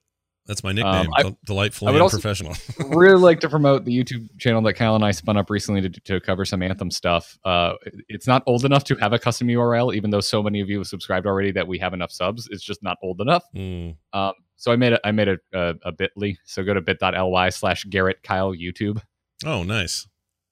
[0.46, 1.08] That's my nickname.
[1.16, 2.54] I- delightfully I would unprofessional.
[2.90, 5.88] really like to promote the YouTube channel that Kyle and I spun up recently to,
[5.88, 7.38] to cover some Anthem stuff.
[7.44, 7.72] Uh,
[8.08, 10.78] it's not old enough to have a custom URL, even though so many of you
[10.78, 12.46] have subscribed already that we have enough subs.
[12.50, 13.44] It's just not old enough.
[13.56, 13.96] Mm.
[14.12, 16.36] Um, so I made a I made a, a, a Bitly.
[16.44, 19.00] So go to bit.ly slash Garrett Kyle YouTube.
[19.46, 20.06] Oh, nice.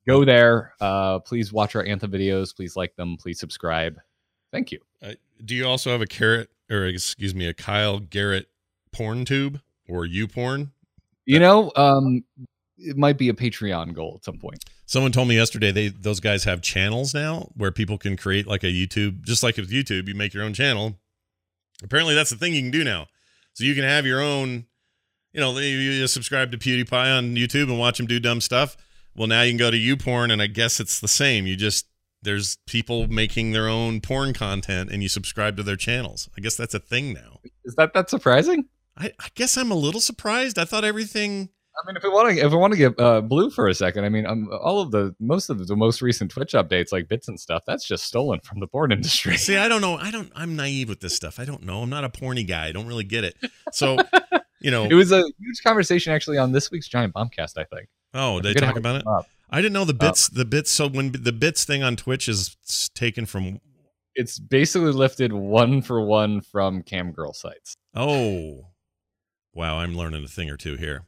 [0.06, 0.74] Go there.
[0.80, 2.56] Uh, please watch our Anthem videos.
[2.56, 3.16] Please like them.
[3.18, 3.98] Please subscribe.
[4.52, 4.80] Thank you.
[5.02, 5.12] Uh,
[5.44, 8.48] do you also have a carrot or excuse me, a Kyle Garrett
[8.92, 10.72] porn tube or you porn?
[11.26, 12.24] You know, um,
[12.78, 14.64] it might be a Patreon goal at some point.
[14.86, 18.64] Someone told me yesterday they those guys have channels now where people can create like
[18.64, 20.98] a YouTube, just like with YouTube, you make your own channel.
[21.82, 23.06] Apparently, that's the thing you can do now.
[23.54, 24.66] So you can have your own.
[25.32, 28.76] You know, you, you subscribe to PewDiePie on YouTube and watch him do dumb stuff.
[29.16, 31.46] Well, now you can go to YouPorn, and I guess it's the same.
[31.46, 31.86] You just
[32.22, 36.28] there's people making their own porn content, and you subscribe to their channels.
[36.36, 37.40] I guess that's a thing now.
[37.64, 38.66] Is that that surprising?
[38.96, 40.58] I, I guess I'm a little surprised.
[40.58, 41.48] I thought everything.
[41.74, 43.74] I mean, if we want to, if we want to get uh, blue for a
[43.74, 47.08] second, I mean, um, all of the most of the most recent Twitch updates, like
[47.08, 49.36] bits and stuff, that's just stolen from the porn industry.
[49.36, 49.96] See, I don't know.
[49.96, 50.30] I don't.
[50.36, 51.40] I'm naive with this stuff.
[51.40, 51.82] I don't know.
[51.82, 52.66] I'm not a porny guy.
[52.66, 53.36] I don't really get it.
[53.72, 53.96] So,
[54.60, 54.84] you know.
[54.84, 57.56] It was a huge conversation actually on this week's Giant Bombcast.
[57.56, 57.88] I think.
[58.12, 59.06] oh, they talk about it.
[59.06, 59.26] up.
[59.52, 60.28] I didn't know the bits.
[60.28, 60.70] the bits.
[60.70, 62.56] So when the bits thing on Twitch is
[62.94, 63.60] taken from.
[64.14, 67.76] It's basically lifted one for one from cam girl sites.
[67.94, 68.68] Oh,
[69.54, 69.78] wow!
[69.78, 71.06] I'm learning a thing or two here.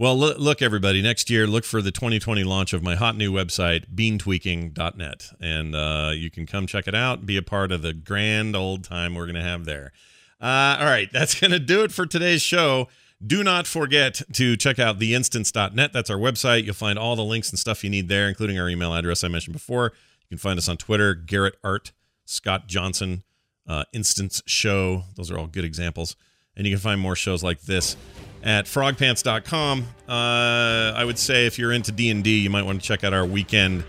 [0.00, 1.02] Well, look, look, everybody.
[1.02, 6.12] Next year, look for the 2020 launch of my hot new website, beantweaking.net, and uh,
[6.14, 7.26] you can come check it out.
[7.26, 9.92] Be a part of the grand old time we're going to have there.
[10.40, 12.88] Uh, all right, that's going to do it for today's show.
[13.24, 15.92] Do not forget to check out theinstance.net.
[15.92, 16.64] That's our website.
[16.64, 19.28] You'll find all the links and stuff you need there, including our email address I
[19.28, 19.92] mentioned before.
[20.22, 21.92] You can find us on Twitter, Garrett Art,
[22.24, 23.22] Scott Johnson,
[23.66, 25.04] uh, Instance Show.
[25.16, 26.16] Those are all good examples.
[26.56, 27.96] And you can find more shows like this
[28.42, 29.86] at frogpants.com.
[30.08, 33.26] Uh, I would say if you're into D&D, you might want to check out our
[33.26, 33.84] weekend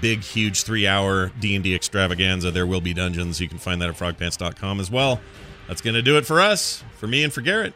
[0.00, 2.50] big, huge three-hour D&D extravaganza.
[2.50, 3.40] There will be dungeons.
[3.40, 5.20] You can find that at frogpants.com as well.
[5.68, 7.74] That's going to do it for us, for me and for Garrett.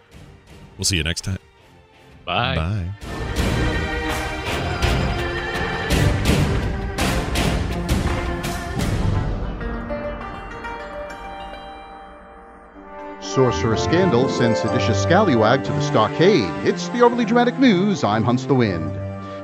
[0.76, 1.38] We'll see you next time.
[2.24, 2.56] Bye.
[2.56, 2.92] Bye.
[13.20, 16.66] Sorcerer scandal sends seditious scallywag to the stockade.
[16.66, 18.02] It's the overly dramatic news.
[18.02, 18.96] I'm Hunts the Wind.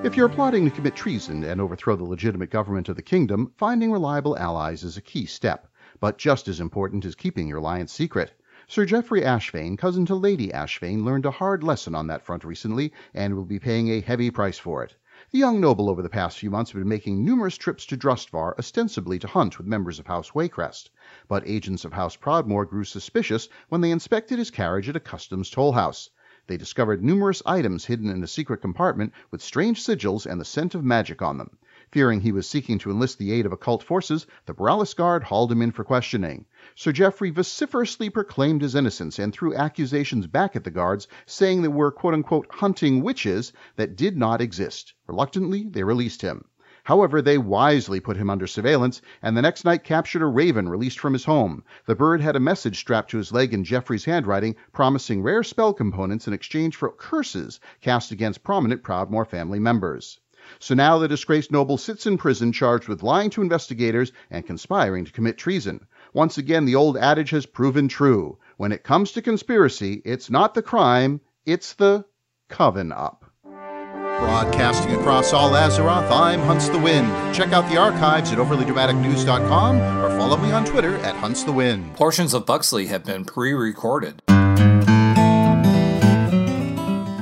[0.05, 3.93] If you're plotting to commit treason and overthrow the legitimate government of the kingdom, finding
[3.93, 5.69] reliable allies is a key step.
[6.01, 8.33] But just as important is keeping your alliance secret.
[8.75, 12.91] Sir Geoffrey Ashvane, cousin to Lady Ashvane, learned a hard lesson on that front recently
[13.13, 14.97] and will be paying a heavy price for it.
[15.31, 18.55] The young noble over the past few months has been making numerous trips to Drustvar,
[18.59, 20.89] ostensibly to hunt with members of House Waycrest.
[21.29, 25.51] But agents of House Proudmoore grew suspicious when they inspected his carriage at a customs
[25.51, 26.09] toll house.
[26.47, 30.75] They discovered numerous items hidden in a secret compartment with strange sigils and the scent
[30.75, 31.59] of magic on them.
[31.91, 35.53] Fearing he was seeking to enlist the aid of occult forces, the Boralus Guard hauled
[35.53, 36.47] him in for questioning.
[36.75, 41.69] Sir Geoffrey vociferously proclaimed his innocence and threw accusations back at the guards, saying they
[41.69, 44.95] were quote unquote hunting witches that did not exist.
[45.07, 46.47] Reluctantly, they released him.
[46.85, 50.99] However, they wisely put him under surveillance, and the next night captured a raven released
[50.99, 51.63] from his home.
[51.85, 55.75] The bird had a message strapped to his leg in Geoffrey's handwriting, promising rare spell
[55.75, 60.19] components in exchange for curses cast against prominent Proudmoore family members.
[60.59, 65.05] So now the disgraced noble sits in prison charged with lying to investigators and conspiring
[65.05, 65.87] to commit treason.
[66.13, 68.39] Once again, the old adage has proven true.
[68.59, 72.05] When it comes to conspiracy, it's not the crime, it's the
[72.49, 73.25] coven up.
[73.43, 77.09] Broadcasting across all Azeroth, I'm Hunts the Wind.
[77.35, 81.97] Check out the archives at overlydramaticnews.com or follow me on Twitter at Hunts the Wind.
[81.97, 84.23] Portions of Buxley have been pre recorded.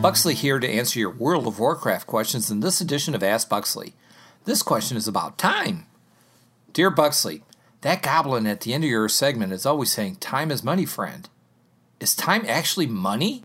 [0.03, 3.95] Buxley here to answer your World of Warcraft questions in this edition of Ask Buxley.
[4.45, 5.87] This question is about time.
[6.73, 7.45] Dear Buxley,
[7.83, 11.29] that goblin at the end of your segment is always saying, Time is money, friend.
[11.99, 13.43] Is time actually money?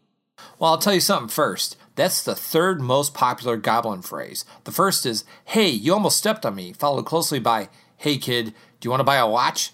[0.60, 1.78] Well, I'll tell you something first.
[1.96, 4.44] That's the third most popular goblin phrase.
[4.66, 8.88] The first is, Hey, you almost stepped on me, followed closely by, Hey, kid, do
[8.88, 9.72] you want to buy a watch?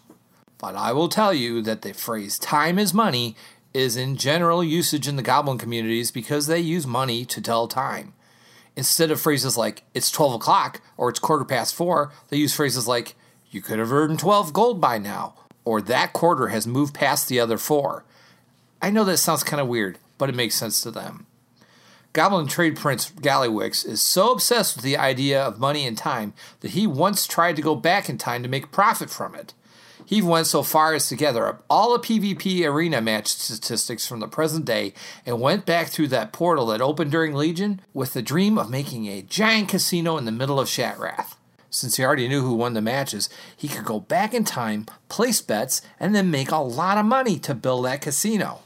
[0.60, 3.36] But I will tell you that the phrase time is money
[3.74, 8.14] is in general usage in the goblin communities because they use money to tell time.
[8.76, 12.88] Instead of phrases like, it's 12 o'clock or it's quarter past four, they use phrases
[12.88, 13.16] like,
[13.52, 15.36] you could have earned 12 gold by now,
[15.66, 18.06] or that quarter has moved past the other four.
[18.82, 21.28] I know that sounds kind of weird, but it makes sense to them.
[22.14, 26.72] Goblin trade prince Gallywix is so obsessed with the idea of money and time that
[26.72, 29.54] he once tried to go back in time to make profit from it.
[30.06, 34.20] He went so far as to gather up all the PvP arena match statistics from
[34.20, 34.94] the present day
[35.26, 39.08] and went back through that portal that opened during Legion with the dream of making
[39.08, 41.36] a giant casino in the middle of Shattrath.
[41.74, 45.42] Since he already knew who won the matches, he could go back in time, place
[45.42, 48.60] bets, and then make a lot of money to build that casino.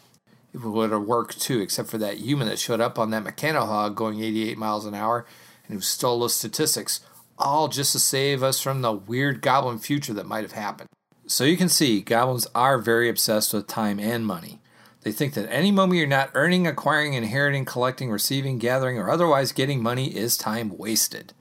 [0.56, 3.94] It would have worked too, except for that human that showed up on that Mechanohog
[3.94, 5.26] going 88 miles an hour
[5.68, 7.02] and who stole those statistics,
[7.38, 10.90] all just to save us from the weird goblin future that might have happened.
[11.28, 14.62] So you can see, goblins are very obsessed with time and money.
[15.02, 19.52] They think that any moment you're not earning, acquiring, inheriting, collecting, receiving, gathering, or otherwise
[19.52, 21.34] getting money is time wasted.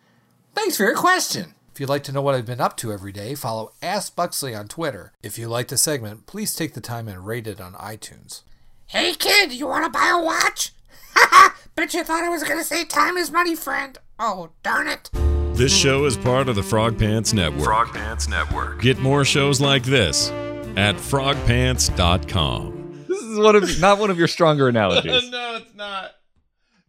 [0.55, 1.55] Thanks for your question.
[1.73, 4.55] If you'd like to know what I've been up to every day, follow Ask Buxley
[4.55, 5.13] on Twitter.
[5.23, 8.43] If you like the segment, please take the time and rate it on iTunes.
[8.87, 10.73] Hey kid, you wanna buy a watch?
[11.15, 13.99] Haha, bet you thought I was gonna say time is money, friend.
[14.21, 15.11] Oh, darn it.
[15.55, 17.65] This show is part of the Frog Pants Network.
[17.65, 18.81] Frog Pants Network.
[18.81, 20.31] Get more shows like this
[20.77, 23.05] at frogpants.com.
[23.09, 25.29] This is one of not one of your stronger analogies.
[25.31, 26.13] no, it's not.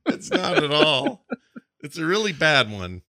[0.05, 1.25] It's not at all.
[1.81, 3.01] It's a really bad one.